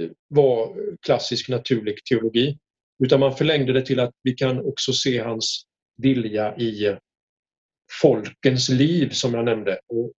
[0.00, 2.58] eh, var klassisk naturlig teologi,
[3.04, 5.64] utan man förlängde det till att vi kan också se hans
[5.96, 6.96] vilja i
[8.02, 9.80] folkens liv som jag nämnde.
[9.86, 10.12] Och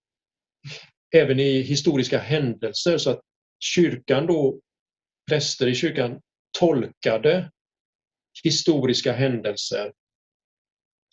[1.16, 3.22] även i historiska händelser så att
[3.60, 4.60] kyrkan då,
[5.30, 6.22] präster i kyrkan
[6.60, 7.52] tolkade
[8.44, 9.92] historiska händelser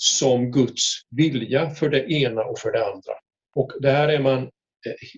[0.02, 3.12] som Guds vilja för det ena och för det andra.
[3.56, 5.08] Och det här är man, eh,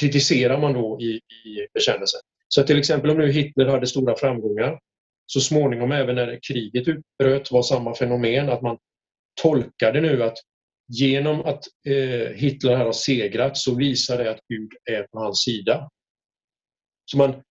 [0.00, 1.10] kritiserar man då i,
[1.48, 2.20] i bekännelsen.
[2.48, 4.78] Så till exempel om nu Hitler hade stora framgångar,
[5.26, 8.78] så småningom även när kriget utbröt var samma fenomen att man
[9.42, 10.38] tolkade nu att
[10.88, 15.42] genom att eh, Hitler här har segrat så visar det att Gud är på hans
[15.42, 15.90] sida.
[17.04, 17.42] Så man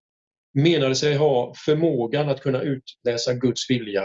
[0.53, 4.03] menade sig ha förmågan att kunna utläsa Guds vilja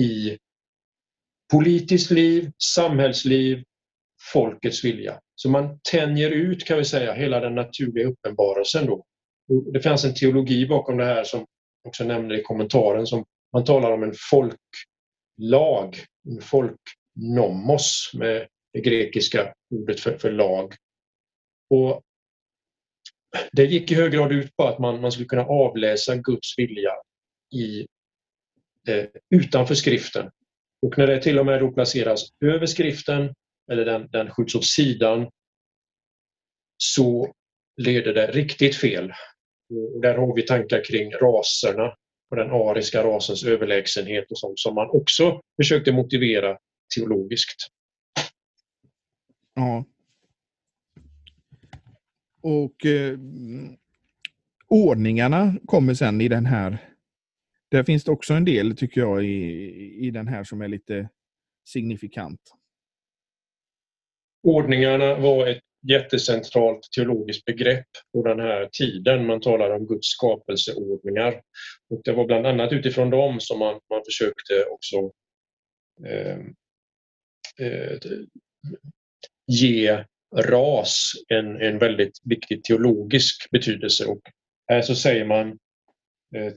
[0.00, 0.38] i
[1.52, 3.64] politiskt liv, samhällsliv,
[4.32, 5.20] folkets vilja.
[5.34, 9.04] Så man tänjer ut kan vi säga hela den naturliga uppenbarelsen då.
[9.72, 11.46] Det fanns en teologi bakom det här som
[11.88, 15.96] också nämnde i kommentaren som man talar om en folklag,
[16.28, 20.74] en folknomos med det grekiska ordet för, för lag.
[21.70, 22.02] Och
[23.52, 26.92] det gick i hög grad ut på att man, man skulle kunna avläsa Guds vilja
[27.54, 27.86] i,
[28.88, 30.30] eh, utanför skriften.
[30.82, 33.34] Och när det till och med då placeras över skriften
[33.72, 35.30] eller den, den skjuts åt sidan
[36.76, 37.34] så
[37.76, 39.12] leder det riktigt fel.
[39.94, 41.94] Och där har vi tankar kring raserna
[42.30, 46.58] och den ariska rasens överlägsenhet och sånt som man också försökte motivera
[46.96, 47.68] teologiskt.
[49.54, 49.84] Ja.
[52.42, 53.18] Och eh,
[54.68, 56.91] ordningarna kommer sen i den här
[57.72, 61.08] där finns det också en del, tycker jag, i, i den här som är lite
[61.68, 62.40] signifikant.
[64.42, 69.26] Ordningarna var ett jättecentralt teologiskt begrepp på den här tiden.
[69.26, 71.42] Man talar om Guds skapelseordningar.
[71.90, 74.96] Och det var bland annat utifrån dem som man, man försökte också
[76.06, 76.38] eh,
[77.66, 77.98] eh,
[79.46, 80.04] ge
[80.36, 84.06] ras en, en väldigt viktig teologisk betydelse.
[84.06, 84.20] Och
[84.68, 85.48] här så säger man
[86.36, 86.52] eh,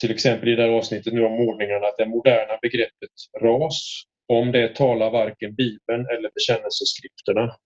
[0.00, 3.10] till exempel i det här avsnittet nu om ordningarna, att det moderna begreppet
[3.42, 7.56] ras, om det talar varken Bibeln eller bekännelseskrifterna.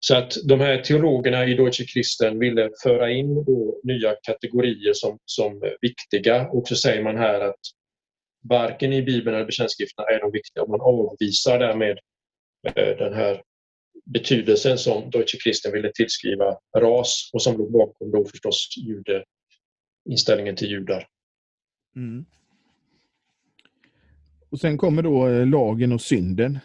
[0.00, 5.18] Så att de här teologerna i Deutsche Christen ville föra in då nya kategorier som,
[5.24, 7.60] som viktiga och så säger man här att
[8.48, 11.98] varken i Bibeln eller bekännelseskrifterna är de viktiga och man avvisar därmed
[12.66, 13.42] eh, den här
[14.04, 19.24] betydelsen som Deutsche Christen ville tillskriva ras och som låg bakom då förstås jude,
[20.08, 21.08] inställningen till judar.
[21.96, 22.24] Mm.
[24.50, 26.58] Och sen kommer då eh, lagen och synden.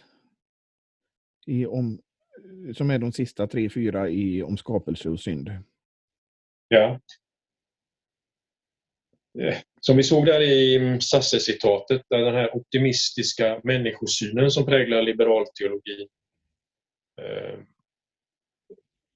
[1.46, 2.02] I om,
[2.74, 5.52] som är de sista tre, fyra i om skapelse och synd.
[6.68, 7.00] Ja.
[9.40, 15.46] Eh, som vi såg där i Sasse-citatet, där den här optimistiska människosynen som präglar liberal
[15.60, 16.08] teologi
[17.22, 17.60] eh,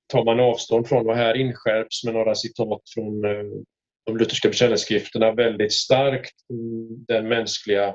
[0.07, 3.25] tar man avstånd från och här inskärps med några citat från
[4.07, 6.35] de lutherska bekännelseskrifterna väldigt starkt
[7.07, 7.87] den mänskliga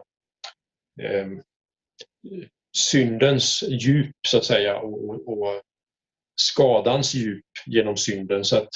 [1.01, 1.29] eh,
[2.77, 5.63] syndens djup så att säga och, och,
[6.35, 8.45] skadans djup genom synden.
[8.45, 8.69] Så att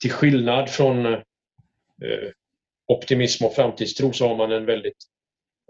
[0.00, 1.22] till skillnad från eh,
[2.86, 5.04] optimism och framtidstro så har man en väldigt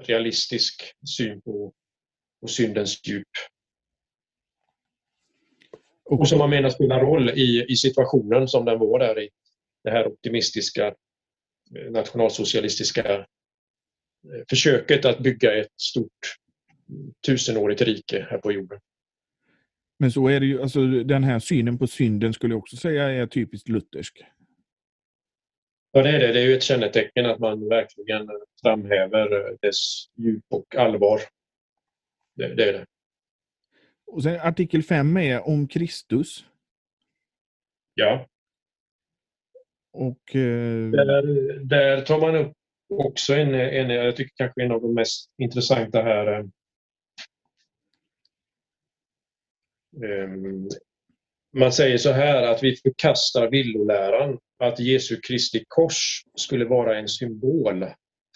[0.03, 1.73] realistisk syn på,
[2.41, 3.29] på syndens djup.
[6.05, 9.31] Och som man menar spelar roll i, i situationen som den var där i
[9.85, 10.87] det här optimistiska
[11.77, 13.25] eh, nationalsocialistiska eh,
[14.51, 16.37] försöket att bygga ett stort
[17.27, 18.81] tusenårigt rike här på jorden.
[19.99, 23.11] Men så är det ju, alltså den här synen på synden skulle jag också säga
[23.11, 24.25] är typiskt luthersk.
[25.93, 26.33] Ja, det är det.
[26.33, 28.29] Det är ju ett kännetecken att man verkligen
[28.63, 31.21] framhäver dess djup och allvar.
[32.37, 32.87] Det, det är det.
[34.07, 36.45] Och sen artikel 5 är om Kristus.
[37.95, 38.27] Ja.
[39.95, 40.91] Och, eh...
[40.91, 42.53] där, där tar man upp
[42.89, 46.27] också en, en, jag tycker kanske en av de mest intressanta här.
[46.27, 46.45] Eh,
[50.11, 50.29] eh
[51.57, 57.09] man säger så här att vi förkastar villoläran att Jesu Kristi kors skulle vara en
[57.09, 57.87] symbol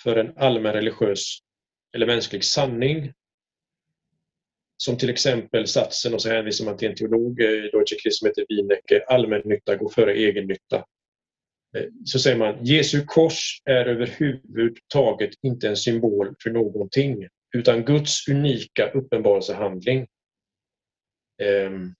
[0.03, 1.39] för en allmän religiös
[1.95, 3.13] eller mänsklig sanning.
[4.77, 8.19] Som till exempel satsen, och så hänvisar man till en teolog eh, i Deutsche Christ
[8.19, 10.85] som heter Wienecke, allmännytta går före egennytta.
[11.77, 18.29] Eh, så säger man Jesu kors är överhuvudtaget inte en symbol för någonting utan Guds
[18.29, 20.07] unika uppenbarelsehandling
[21.43, 21.95] ehm,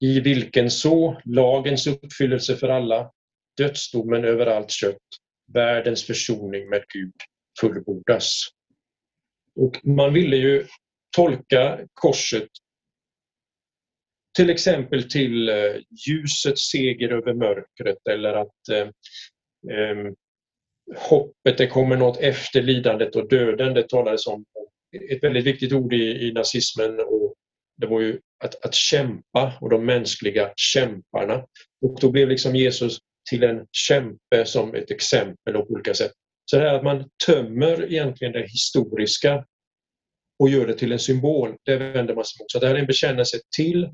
[0.00, 3.10] i vilken så lagens uppfyllelse för alla,
[3.56, 5.02] dödsdomen över allt kött,
[5.52, 7.14] världens försoning med Gud
[7.60, 8.42] fullbordas.
[9.56, 10.66] Och man ville ju
[11.16, 12.48] tolka korset
[14.36, 15.54] till exempel till eh,
[16.06, 18.88] ljusets seger över mörkret eller att eh,
[19.76, 20.12] eh,
[20.96, 23.74] hoppet, det kommer något efter lidandet och döden.
[23.74, 24.44] Det talades om
[25.10, 27.34] ett väldigt viktigt ord i, i nazismen och
[27.76, 31.44] det var ju att, att kämpa och de mänskliga kämparna.
[31.82, 32.98] Och då blev liksom Jesus
[33.30, 36.12] till en kämpe som ett exempel på olika sätt.
[36.44, 39.44] Så det här att man tömmer egentligen det historiska
[40.38, 42.50] och gör det till en symbol, det vänder man sig mot.
[42.50, 43.90] Så det här är en bekännelse till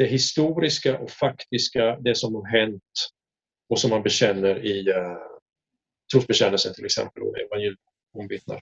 [0.00, 2.82] det historiska och faktiska, det som har hänt
[3.68, 5.16] och som man bekänner i uh,
[6.12, 7.78] trosbekännelsen till exempel och evangeliet
[8.18, 8.60] omvittnar.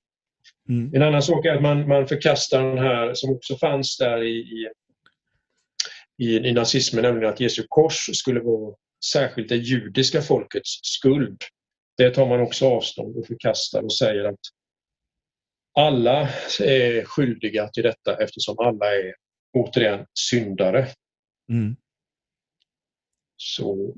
[0.69, 0.95] Mm.
[0.95, 4.39] En annan sak är att man, man förkastar den här som också fanns där i,
[4.39, 4.69] i,
[6.19, 8.75] i, i nazismen, nämligen att Jesu kors skulle vara
[9.13, 11.43] särskilt det judiska folkets skuld.
[11.97, 14.41] Det tar man också avstånd och förkastar och säger att
[15.75, 16.29] alla
[16.61, 19.15] är skyldiga till detta eftersom alla är
[19.53, 20.89] återigen syndare.
[21.49, 21.77] Mm.
[23.37, 23.95] Så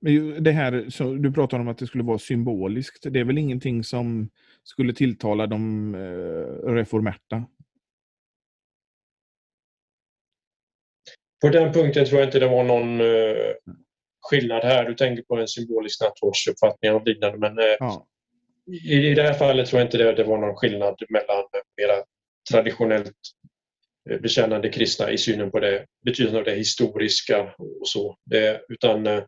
[0.00, 3.06] men det här, så du pratar om att det skulle vara symboliskt.
[3.12, 4.30] Det är väl ingenting som
[4.64, 7.44] skulle tilltala de eh, reformerta?
[11.40, 13.54] På den punkten tror jag inte det var någon eh,
[14.20, 14.84] skillnad här.
[14.84, 17.38] Du tänker på en symbolisk nattvårdsuppfattning och liknande.
[17.38, 18.06] Men eh, ja.
[18.66, 21.44] i, i det här fallet tror jag inte det, det var någon skillnad mellan
[21.76, 22.04] mera
[22.50, 23.16] traditionellt
[24.10, 28.16] Eh, bekännande kristna i synen på det, betydelsen av det historiska och så.
[28.24, 29.22] Det, utan eh,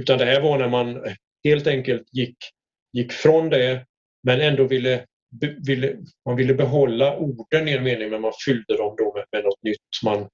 [0.00, 1.14] utan det här var när man
[1.44, 2.36] helt enkelt gick,
[2.92, 3.86] gick från det
[4.22, 5.04] men ändå ville,
[5.66, 9.44] ville, man ville behålla orden i en mening men man fyllde dem då med, med
[9.44, 10.02] något nytt.
[10.04, 10.28] Man,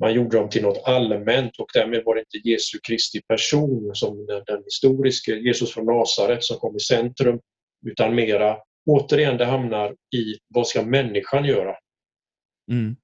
[0.00, 4.26] man gjorde dem till något allmänt och därmed var det inte Jesu Kristi person som
[4.26, 7.40] den, den historiske Jesus från Nasaret som kom i centrum
[7.86, 8.56] utan mera
[8.86, 11.76] återigen det hamnar i vad ska människan göra?
[12.70, 12.96] Mm.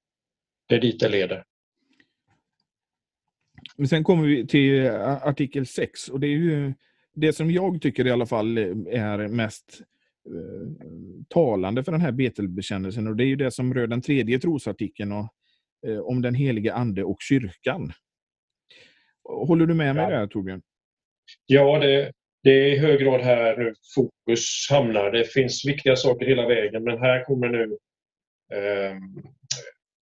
[0.69, 1.45] Det är dit det leder.
[3.77, 6.75] Men sen kommer vi till eh, artikel 6 och det är ju
[7.15, 9.81] det som jag tycker i alla fall eh, är mest
[10.27, 10.87] eh,
[11.29, 15.13] talande för den här Betelbekännelsen och det är ju det som rör den tredje trosartikeln
[15.13, 15.29] och
[16.03, 17.93] om den helige ande och kyrkan.
[19.25, 20.19] Håller du med mig ja.
[20.19, 20.63] där Torbjörn?
[21.47, 25.11] Ja, det, det är i hög grad här nu fokus hamnar.
[25.11, 27.71] Det finns viktiga saker hela vägen men här kommer nu eh,
[28.53, 29.23] Ehm,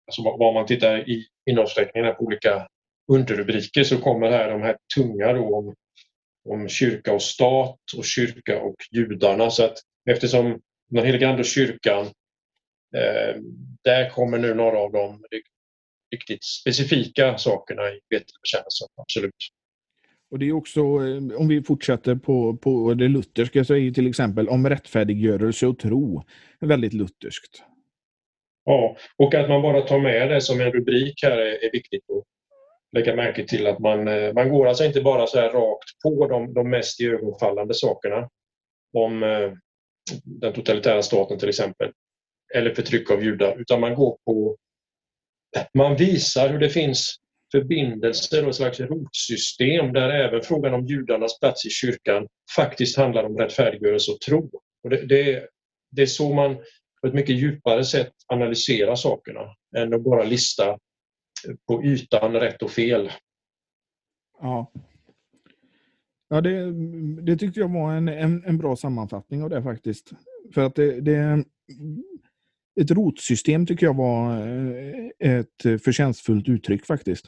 [0.07, 2.67] alltså vad man tittar i innehållsförteckningen på olika
[3.11, 5.75] underrubriker så kommer här de här tunga då om,
[6.49, 9.49] om kyrka och stat och kyrka och judarna.
[9.49, 9.77] Så att
[10.09, 12.05] eftersom den heliga Ande och kyrkan,
[12.95, 13.41] eh,
[13.83, 15.23] där kommer nu några av de
[16.11, 19.35] riktigt specifika sakerna i bekännelsen, absolut.
[20.31, 23.93] Och det är också, eh, om vi fortsätter på, på det lutherska, så är ju
[23.93, 26.23] till exempel om rättfärdiggörelse och tro
[26.59, 27.63] väldigt lutherskt.
[28.65, 32.03] Ja, och att man bara tar med det som en rubrik här är, är viktigt
[32.09, 32.23] att
[32.95, 33.67] lägga märke till.
[33.67, 37.01] att Man, eh, man går alltså inte bara så här rakt på de, de mest
[37.01, 38.29] iögonfallande sakerna
[38.93, 39.51] om eh,
[40.23, 41.91] den totalitära staten till exempel,
[42.55, 44.57] eller förtryck av judar, utan man går på...
[45.73, 47.15] Man visar hur det finns
[47.51, 53.23] förbindelser och ett slags rotsystem där även frågan om judarnas plats i kyrkan faktiskt handlar
[53.23, 54.49] om rättfärdiggörelse och tro.
[54.83, 55.47] Och det, det,
[55.91, 56.57] det är så man
[57.05, 60.77] på ett mycket djupare sätt analyserar sakerna än att bara lista
[61.67, 63.11] på ytan rätt och fel.
[64.41, 64.71] Ja,
[66.29, 66.71] ja det,
[67.21, 70.11] det tyckte jag var en, en, en bra sammanfattning av det faktiskt.
[70.53, 71.45] För att det, det
[72.81, 77.25] ett rotsystem tycker jag var eh, ett förtjänstfullt uttryck faktiskt.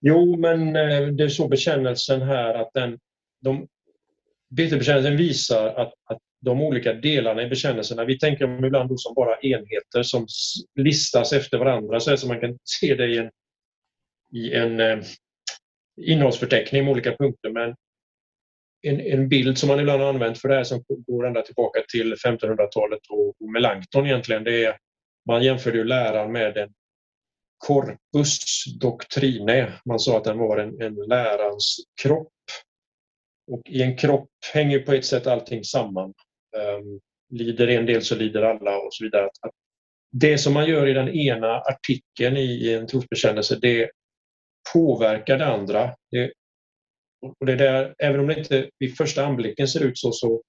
[0.00, 2.98] Jo, men eh, det är så bekännelsen här att den,
[3.40, 3.68] de,
[4.50, 9.36] bekännelsen visar att, att de olika delarna i bekännelserna, vi tänker dem ibland som bara
[9.36, 10.26] enheter som
[10.74, 13.30] listas efter varandra så att man kan se det i en,
[14.32, 14.98] i en eh,
[16.00, 17.50] innehållsförteckning med olika punkter.
[17.50, 17.74] Men
[18.82, 21.80] en, en, bild som man ibland har använt för det här som går ända tillbaka
[21.92, 24.76] till 1500-talet och, och Melanchthon egentligen, det är
[25.28, 26.72] man jämförde ju läran med en
[27.66, 29.72] corpus doctrine.
[29.84, 32.32] Man sa att den var en, en lärans kropp.
[33.52, 36.14] Och i en kropp hänger på ett sätt allting samman.
[36.56, 37.00] Ehm,
[37.30, 39.24] lider en del så lider alla och så vidare.
[39.24, 39.52] Att,
[40.12, 43.90] det som man gör i den ena artikeln i en trosbekännelse, det
[44.72, 45.94] påverkar det andra.
[46.10, 46.32] Det,
[47.40, 50.42] och det där, även om det inte vid första anblicken ser ut så, så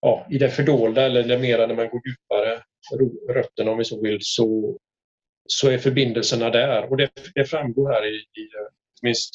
[0.00, 2.62] ja, i det fördolda eller mera när man går djupare,
[3.34, 4.78] rötterna om vi så vill, så,
[5.48, 6.90] så är förbindelserna där.
[6.90, 9.34] Och det, det framgår här i, i eh, minst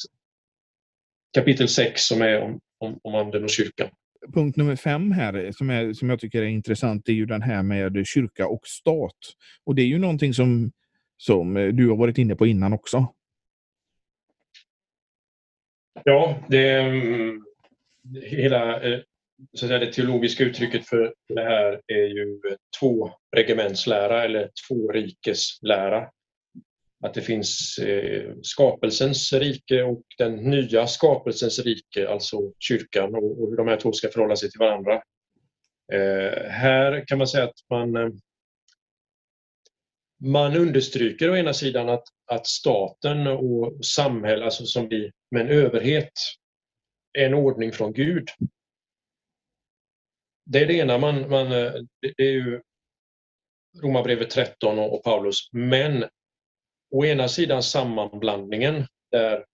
[1.32, 3.88] kapitel 6 som är om, om, om anden och kyrkan.
[4.34, 7.42] Punkt nummer fem här eh, som, är, som jag tycker är intressant är ju den
[7.42, 9.18] här med kyrka och stat.
[9.64, 10.72] Och det är ju någonting som,
[11.16, 13.14] som eh, du har varit inne på innan också.
[16.04, 17.44] Ja, det, mm,
[18.22, 19.00] hela eh,
[19.52, 22.40] så att säga, det teologiska uttrycket för det här är ju
[22.80, 26.08] två regementslära eller två rikeslära.
[27.00, 33.56] Att det finns eh, skapelsens rike och den nya skapelsens rike, alltså kyrkan och, hur
[33.56, 34.94] de här två ska förhålla sig till varandra.
[35.92, 38.08] Eh, här kan man säga att man, eh,
[40.24, 45.48] man understryker å ena sidan att, att staten och samhället, alltså som vi med en
[45.48, 46.12] överhet,
[47.18, 48.28] är en ordning från Gud
[50.52, 51.72] det är det ena, man, man, eh,
[52.16, 52.60] det är ju
[53.82, 55.52] Romarbrevet 13 och, och Paulus.
[55.52, 56.04] Men
[56.90, 59.44] å ena sidan sammanblandningen där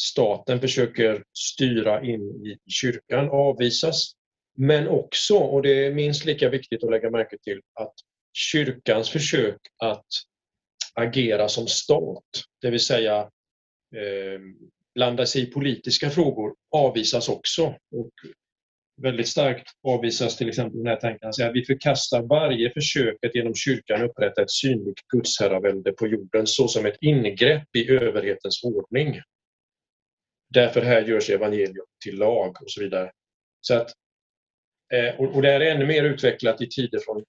[0.00, 4.12] staten försöker styra in i kyrkan avvisas.
[4.56, 7.94] Men också, och det är minst lika viktigt att lägga märke till, att
[8.32, 10.06] kyrkans försök att
[10.94, 12.24] agera som stat,
[12.62, 13.18] det vill säga
[13.96, 14.40] eh,
[14.94, 17.66] blanda sig i politiska frågor, avvisas också.
[17.66, 18.12] Och
[19.02, 23.54] väldigt starkt avvisas till exempel den här tanken att vi förkastar varje försök att genom
[23.54, 29.20] kyrkan upprätta ett synligt gudsherravälde på jorden såsom ett ingrepp i överhetens ordning.
[30.50, 33.10] Därför här görs evangelium till lag och så vidare.
[33.60, 33.92] Så att,
[34.92, 37.24] eh, och det här är ännu mer utvecklat i tider från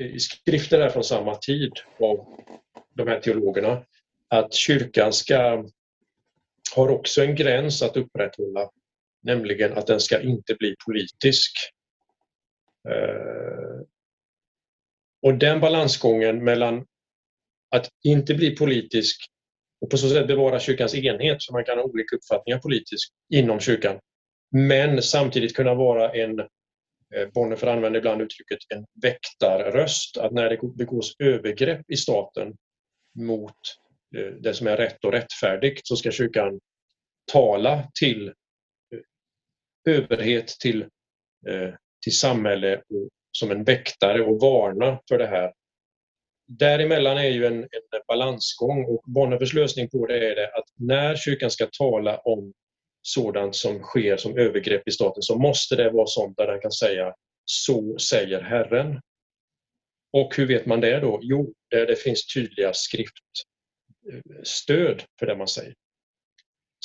[0.00, 2.26] i skrifter där från samma tid av
[2.94, 3.84] de här teologerna
[4.28, 5.64] att kyrkan ska
[6.74, 8.70] har också en gräns att upprätthålla
[9.22, 11.52] nämligen att den ska inte bli politisk.
[12.88, 13.86] Eh,
[15.22, 16.86] och den balansgången mellan
[17.70, 19.26] att inte bli politisk
[19.80, 23.60] och på så sätt bevara kyrkans enhet, så man kan ha olika uppfattningar politiskt inom
[23.60, 24.00] kyrkan,
[24.50, 26.46] men samtidigt kunna vara en, eh,
[27.10, 32.54] Bonnefer Bonhoeffer använder ibland uttrycket en väktarröst, att när det begås övergrepp i staten
[33.18, 33.56] mot
[34.16, 36.60] eh, det som är rätt och rättfärdigt så ska kyrkan
[37.32, 38.32] tala till
[39.84, 40.82] överhet till,
[41.48, 45.52] eh, till samhälle och, som en väktare och varna för det här.
[46.48, 47.68] däremellan är ju en, en
[48.08, 52.52] balansgång och Bonhoeffers lösning på det är det att när kyrkan ska tala om
[53.02, 56.72] sådant som sker som övergrepp i staten så måste det vara sånt där den kan
[56.72, 57.14] säga
[57.44, 59.00] så säger Herren.
[60.12, 61.20] Och hur vet man det då?
[61.22, 63.12] Jo, där det finns tydliga skriftstöd
[65.18, 65.74] för det man säger.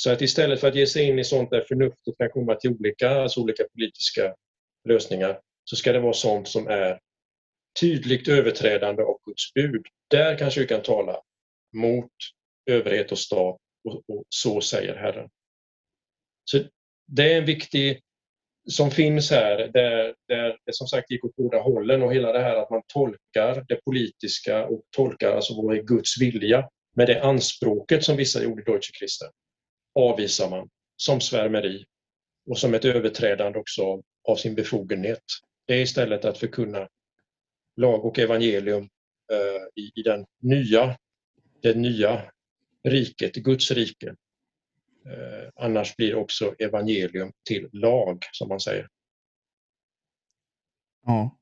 [0.02, 2.70] Så att istället för att ge sig in i sånt där förnuftet kan komma till
[2.70, 4.34] olika, alltså olika politiska
[4.88, 7.00] lösningar så ska det vara sånt som är
[7.80, 9.86] tydligt överträdande av Guds bud.
[10.10, 11.20] Där kan kyrkan tala
[11.76, 12.12] mot
[12.70, 15.28] överhet och stat och, och så säger Herren.
[16.44, 16.58] Så
[17.06, 18.00] det är en viktig
[18.70, 22.40] som finns här där, där det som sagt gick åt båda hållen och hela det
[22.40, 27.22] här att man tolkar det politiska och tolkar alltså vad är Guds vilja med det
[27.22, 29.28] anspråket som vissa gjorde i Deutsche Christen
[29.98, 31.84] avvisar man som svärmeri
[32.46, 35.22] och som ett överträdande också av sin befogenhet.
[35.66, 36.88] Det är istället att förkunna
[37.76, 38.82] lag och evangelium
[39.32, 40.96] eh, i, i den nya,
[41.62, 42.22] det nya
[42.84, 44.14] riket, Guds rike.
[45.06, 48.88] Eh, annars blir också evangelium till lag, som man säger.
[51.06, 51.34] Ja.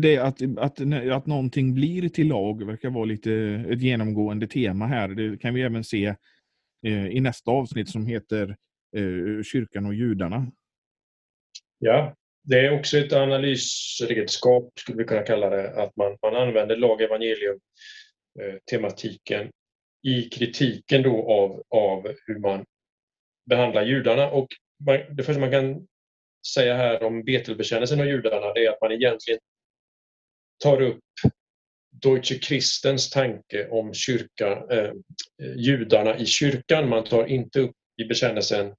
[0.00, 0.80] Det att, att,
[1.12, 3.32] att någonting blir till lag verkar vara lite
[3.68, 5.08] ett genomgående tema här.
[5.08, 6.14] Det kan vi även se
[6.84, 8.56] Eh, i nästa avsnitt som heter
[8.96, 10.52] eh, Kyrkan och judarna.
[11.78, 16.76] Ja, det är också ett analysredskap, skulle vi kunna kalla det, att man, man använder
[16.76, 17.60] lag evangelium
[18.40, 19.50] eh, tematiken
[20.02, 22.64] i kritiken då av, av hur man
[23.46, 24.30] behandlar judarna.
[24.30, 24.48] Och
[24.86, 25.86] man, det första man kan
[26.54, 29.40] säga här om Betelbekännelsen och judarna det är att man egentligen
[30.62, 31.00] tar upp
[32.02, 34.92] Deutsche Christens tanke om kyrka, eh,
[35.56, 36.88] judarna i kyrkan.
[36.88, 38.74] Man tar inte upp i bekännelsen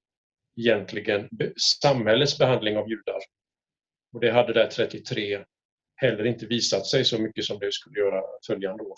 [0.57, 1.29] egentligen
[1.81, 3.19] samhällets behandling av judar.
[4.13, 5.43] Och det hade där 33
[5.95, 8.95] heller inte visat sig så mycket som det skulle göra följande år.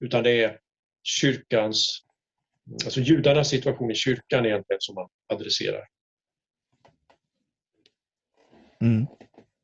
[0.00, 0.58] Utan det är
[1.02, 1.98] kyrkans,
[2.84, 5.84] alltså judarnas situation i kyrkan egentligen som man adresserar.
[8.80, 9.06] Mm.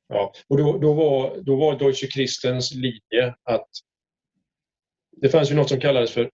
[0.08, 3.68] Ja, och då, då, var, då var Deutsche Christens linje att
[5.16, 6.30] det fanns ju något som kallades för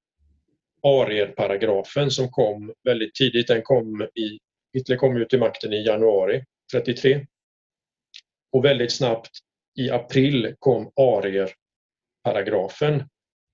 [0.82, 3.46] arierparagrafen som kom väldigt tidigt.
[3.46, 4.38] Den kom i,
[4.74, 7.26] Hitler kom ju till makten i januari 33.
[8.52, 9.30] Och väldigt snabbt
[9.78, 13.04] i april kom arierparagrafen.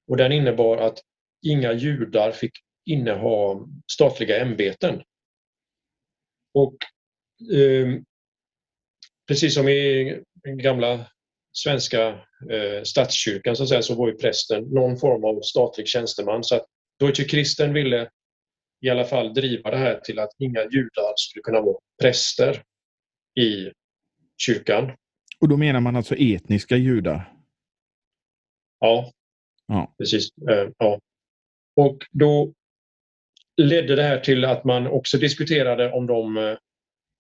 [0.09, 0.99] Och den innebar att
[1.47, 2.53] inga judar fick
[2.87, 5.03] inneha statliga ämbeten.
[6.55, 6.77] Och
[7.55, 8.01] eh,
[9.29, 11.07] precis som i den gamla
[11.57, 12.09] svenska
[12.51, 16.45] eh, statskyrkan så, att säga, så var ju prästen någon form av statlig tjänsteman.
[16.45, 16.67] Så att
[17.01, 18.09] Deutsche Christen ville
[18.81, 22.63] i alla fall driva det här till att inga judar skulle kunna vara präster
[23.41, 23.73] i
[24.39, 24.93] kyrkan.
[25.41, 27.33] Och då menar man alltså etniska judar?
[28.81, 29.13] Ja,
[29.67, 29.95] ja.
[29.99, 30.29] precis.
[30.51, 31.01] Eh, ja.
[31.77, 32.53] Och då
[33.57, 36.57] ledde det här till att man också diskuterade om de eh,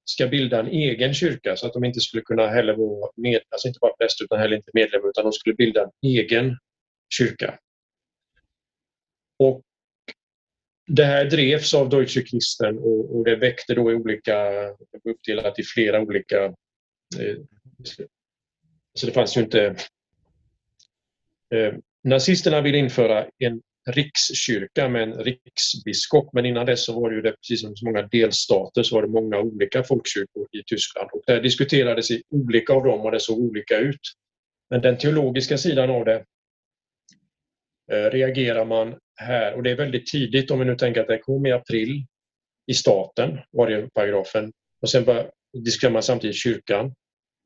[0.09, 3.69] ska bilda en egen kyrka så att de inte skulle kunna heller vara med, alltså
[3.69, 6.57] inte bara präst utan heller inte medlem utan de skulle bilda en egen
[7.15, 7.59] kyrka.
[9.39, 9.63] Och
[10.87, 14.69] det här drevs av Deutsche Christen och, och det väckte då i olika,
[15.05, 16.45] uppdelat i flera olika
[17.19, 17.37] eh,
[18.95, 19.77] så det fanns ju inte
[21.55, 21.75] eh,
[22.05, 26.33] Nazisterna ville införa en rikskyrka med en riksbiskop.
[26.33, 29.03] Men innan dess så var det ju det, precis som så många delstater så var
[29.03, 31.09] det många olika folkkyrkor i Tyskland.
[31.13, 34.01] Och där diskuterades i olika av dem och det såg olika ut.
[34.71, 36.25] Men den teologiska sidan av det
[37.93, 41.19] eh, reagerar man här och det är väldigt tidigt om vi nu tänker att det
[41.19, 42.07] kom i april
[42.67, 44.53] i staten, var det paragrafen.
[44.83, 45.05] Och sen
[45.65, 46.95] diskuterar man samtidigt kyrkan.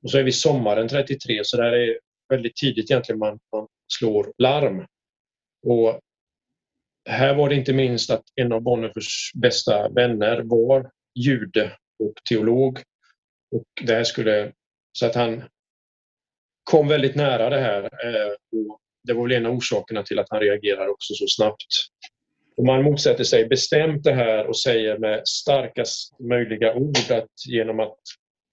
[0.03, 1.99] Och så är vi sommaren 33 så där är
[2.29, 4.87] väldigt tidigt egentligen man, man slår larm.
[5.67, 6.01] Och
[7.11, 12.79] här var det inte minst att en av Bonhoeffers bästa vänner var jude och teolog.
[13.51, 14.53] Och det skulle,
[14.93, 15.43] så att han
[16.65, 17.83] kom väldigt nära det här.
[17.83, 21.67] Eh, och det var väl en av orsakerna till att han reagerar också så snabbt.
[22.57, 27.81] Och man motsätter sig bestämt det här och säger med starkast möjliga ord att genom
[27.81, 27.99] att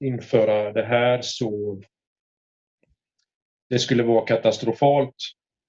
[0.04, 1.82] införa det här så
[3.70, 5.16] det skulle vara katastrofalt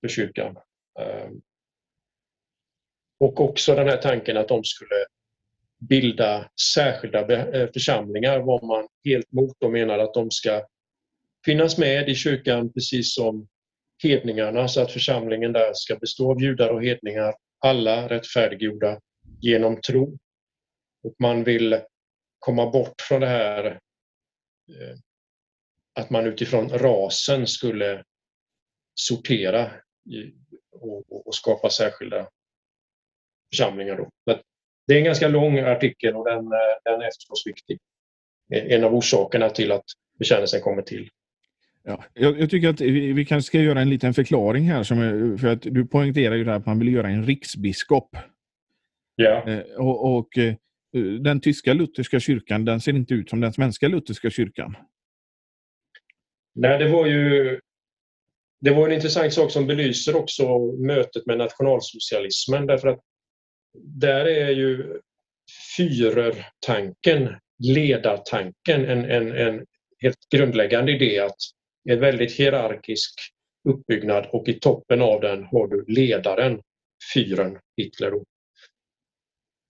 [0.00, 0.56] för kyrkan.
[1.00, 1.28] Eh,
[3.20, 5.06] och också den här tanken att de skulle
[5.88, 10.66] bilda särskilda eh, församlingar var man helt mot och menade att de ska
[11.44, 13.48] finnas med i kyrkan precis som
[14.02, 19.00] hedningarna så att församlingen där ska bestå av judar och hedningar, alla rättfärdiggjorda
[19.40, 20.18] genom tro.
[21.02, 21.80] Och man vill
[22.38, 24.98] komma bort från det här eh,
[25.94, 28.04] att man utifrån rasen skulle
[28.94, 29.70] sortera
[31.10, 32.28] och skapa särskilda
[33.50, 33.96] församlingar.
[33.96, 34.08] Då.
[34.86, 36.44] Det är en ganska lång artikel och den,
[36.84, 37.78] den är förstås viktig.
[38.50, 39.84] En av orsakerna till att
[40.18, 41.08] bekännelsen kommer till.
[41.82, 44.82] Ja, jag, jag, tycker att vi, vi kanske ska göra en liten förklaring här.
[44.82, 48.16] Som, för att du poängterar ju att man vill göra en riksbiskop.
[49.16, 49.48] Ja.
[49.48, 50.54] Eh, och, och eh,
[51.20, 54.76] den tyska lutherska kyrkan den ser inte ut som den svenska lutherska kyrkan.
[56.54, 57.60] Nej, det var ju
[58.60, 63.00] det var en intressant sak som belyser också mötet med nationalsocialismen därför att
[63.74, 65.00] där är ju
[65.76, 69.66] Führertanken, ledartanken, en, en, en
[70.02, 71.36] helt grundläggande idé att
[71.88, 73.14] en väldigt hierarkisk
[73.68, 76.62] uppbyggnad och i toppen av den har du ledaren,
[77.14, 78.10] Führern, Hitler.
[78.10, 78.24] Då.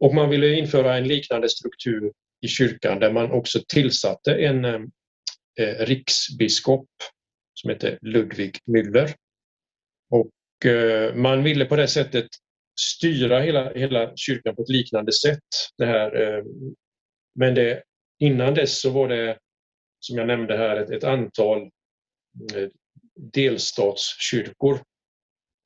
[0.00, 4.80] Och man ville införa en liknande struktur i kyrkan där man också tillsatte en eh,
[5.60, 6.88] eh riksbiskop
[7.54, 9.14] som heter Ludwig Müller.
[10.10, 12.26] Och eh, man ville på det sättet
[12.78, 15.48] styra hela, hela kyrkan på ett liknande sätt.
[15.78, 16.44] Det här, eh,
[17.34, 17.82] men det,
[18.18, 19.38] innan dess så var det,
[20.00, 21.62] som jag nämnde här, ett, ett antal
[22.54, 22.68] eh,
[23.32, 24.80] delstatskyrkor,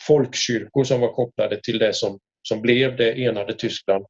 [0.06, 2.18] folkkyrkor som var kopplade till det som,
[2.48, 4.06] som blev det enade Tyskland.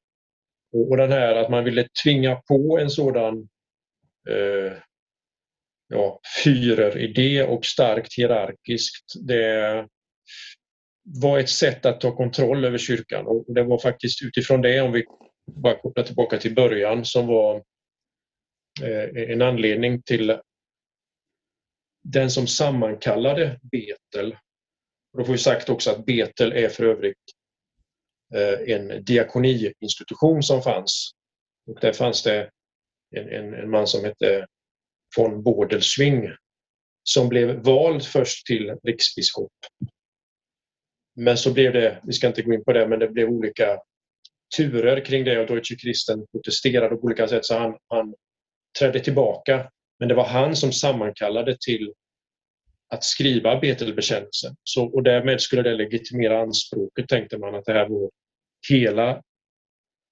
[0.72, 3.48] Och, och den här att man ville tvinga på en sådan
[4.28, 4.72] eh,
[5.88, 9.12] ja, Führer-idé och starkt hierarkiskt.
[9.26, 9.86] Det
[11.04, 14.92] var ett sätt att ta kontroll över kyrkan och det var faktiskt utifrån det, om
[14.92, 15.04] vi
[15.46, 17.56] bara kopplar tillbaka till början, som var
[18.82, 20.38] eh, en anledning till
[22.04, 24.36] den som sammankallade Betel.
[25.18, 27.22] då får vi sagt också att Betel är för övrigt
[28.34, 31.10] eh, en diakoniinstitution som fanns.
[31.66, 32.50] Och där fanns det
[33.16, 34.46] en, en, en man som hette
[35.16, 36.30] von Bodelschwing
[37.02, 39.52] som blev vald först till riksbiskop.
[41.16, 43.78] Men så blev det, vi ska inte gå in på det, men det blev olika
[44.56, 48.14] turer kring det och Deutsche Christen protesterade på olika sätt så han, han
[48.78, 49.70] trädde tillbaka.
[49.98, 51.92] Men det var han som sammankallade till
[52.88, 54.56] att skriva Betelbekännelsen.
[54.62, 58.10] Så, och därmed skulle det legitimera anspråket, tänkte man, att det här var
[58.70, 59.22] hela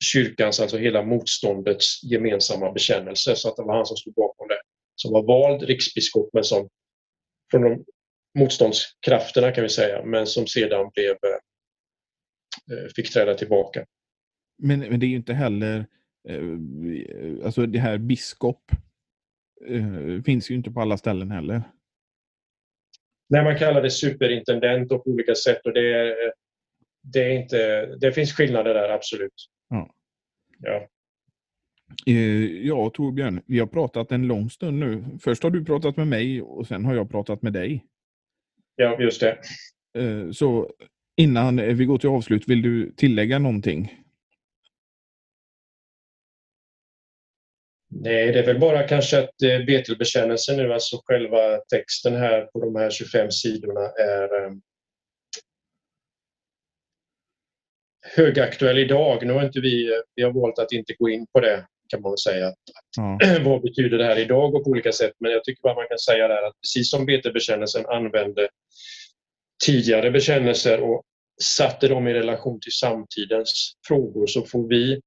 [0.04, 3.36] kyrkans, alltså hela motståndets gemensamma bekännelse.
[3.36, 4.60] Så att det var han som stod bakom det
[4.94, 6.68] som var vald riksbiskop men som
[7.50, 7.84] från de
[8.38, 13.86] motståndskrafterna kan vi säga, men som sedan blev, eh, fick träda tillbaka.
[14.58, 15.86] Men, men det är ju inte heller,
[16.28, 18.72] eh, alltså det här biskop
[19.66, 21.62] eh, finns ju inte på alla ställen heller.
[23.28, 26.32] Nej, man kallar det superintendent och på olika sätt och det, är,
[27.02, 29.48] det, är inte, det finns skillnader där, absolut.
[29.68, 29.94] Ja.
[30.58, 30.88] ja.
[32.06, 35.04] Eh, ja, Torbjörn, vi har pratat en lång stund nu.
[35.20, 37.84] Först har du pratat med mig och sen har jag pratat med dig.
[38.80, 39.38] Ja, just det.
[39.98, 40.70] Eh, så
[41.16, 43.94] innan vi går till avslut, vill du tillägga någonting?
[47.88, 52.60] Nej, det är väl bara kanske att eh, Betelbekännelsen nu, alltså själva texten här på
[52.60, 54.56] de här 25 sidorna är
[58.16, 59.26] högaktuell idag.
[59.26, 62.12] Nu har inte vi, vi har valt att inte gå in på det kan man
[62.12, 62.48] väl säga.
[62.48, 62.54] Att,
[62.96, 63.18] ja.
[63.44, 65.12] vad betyder det här idag och på olika sätt?
[65.18, 68.48] Men jag tycker bara man kan säga där att precis som betebekännelsen använde
[69.64, 71.02] tidigare bekännelser och
[71.42, 75.00] satte dem i relation till samtidens frågor så får vi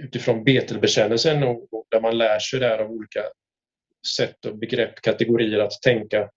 [0.00, 3.20] utifrån Betelbekännelsen och, och där man lär sig där av olika
[4.16, 6.30] sätt och begrepp, kategorier att tänka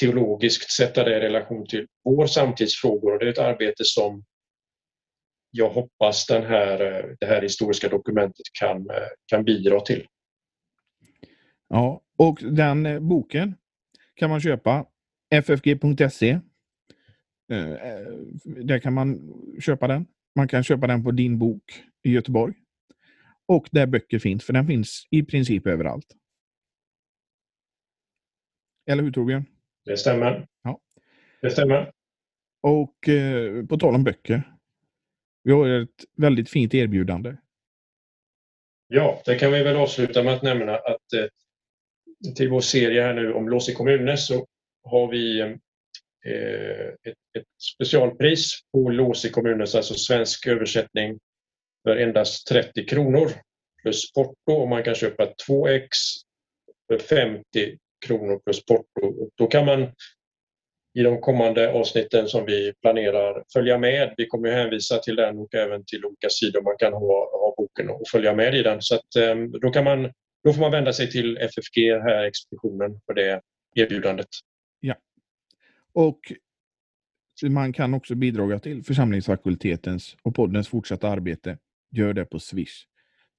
[0.00, 3.12] teologiskt, sätta det i relation till vår samtidsfrågor.
[3.12, 4.24] Och det är ett arbete som
[5.50, 10.06] jag hoppas den här, eh, det här historiska dokumentet kan, eh, kan bidra till.
[11.68, 13.54] Ja, och den eh, boken
[14.14, 14.86] kan man köpa
[15.30, 16.40] ffg.se.
[18.44, 19.20] Där kan man
[19.60, 20.06] köpa den.
[20.36, 22.54] Man kan köpa den på Din bok i Göteborg.
[23.48, 26.06] Och där böcker finns, för den finns i princip överallt.
[28.90, 29.44] Eller hur Torbjörn?
[29.84, 30.46] Det stämmer.
[30.62, 30.80] Ja.
[31.40, 31.92] Det stämmer.
[32.62, 34.55] Och eh, på tal om böcker.
[35.46, 37.36] Vi har ett väldigt fint erbjudande.
[38.88, 43.14] Ja, det kan vi väl avsluta med att nämna att eh, till vår serie här
[43.14, 44.46] nu om Låsi kommuner så
[44.84, 45.50] har vi eh,
[47.02, 47.46] ett, ett,
[47.76, 51.18] specialpris på Låsi kommuners, alltså svensk översättning
[51.82, 53.30] för endast 30 kronor
[53.82, 55.88] plus porto och man kan köpa två ex
[56.88, 59.06] för 50 kronor plus porto.
[59.06, 59.92] Och då kan man
[60.96, 64.14] i de kommande avsnitten som vi planerar följa med.
[64.16, 67.90] Vi kommer hänvisa till den och även till olika sidor man kan ha, ha boken
[67.90, 68.82] och följa med i den.
[68.82, 70.12] Så att, ehm, då, kan man,
[70.44, 73.40] då får man vända sig till FFG här, expeditionen, för det
[73.74, 74.26] erbjudandet.
[74.80, 74.94] Ja.
[75.92, 76.20] Och
[77.48, 81.58] man kan också bidra till församlingsfakultetens och poddens fortsatta arbete.
[81.90, 82.84] Gör det på Swish.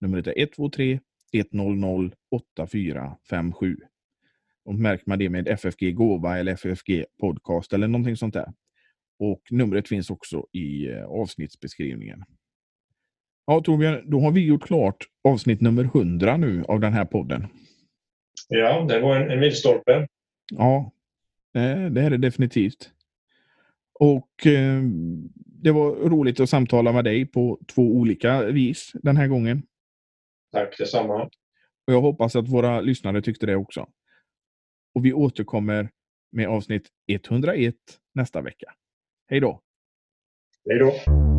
[0.02, 1.00] Numret är 123
[1.34, 3.78] 100 8457.
[4.68, 8.54] Och märker man det med FFG Gåva eller FFG Podcast eller någonting sånt där.
[9.20, 12.24] Och numret finns också i eh, avsnittsbeskrivningen.
[13.46, 17.48] Ja, Torbjörn, då har vi gjort klart avsnitt nummer 100 nu av den här podden.
[18.48, 20.08] Ja, det var en, en milstolpe.
[20.54, 20.92] Ja,
[21.54, 22.92] det är det definitivt.
[24.00, 24.82] Och eh,
[25.36, 29.64] det var roligt att samtala med dig på två olika vis den här gången.
[30.52, 31.24] Tack detsamma.
[31.88, 33.88] Och jag hoppas att våra lyssnare tyckte det också.
[34.96, 35.90] Och vi återkommer
[36.32, 37.76] med avsnitt 101
[38.16, 38.74] nästa vecka.
[39.30, 39.62] Hej då!
[40.70, 41.37] Hej då!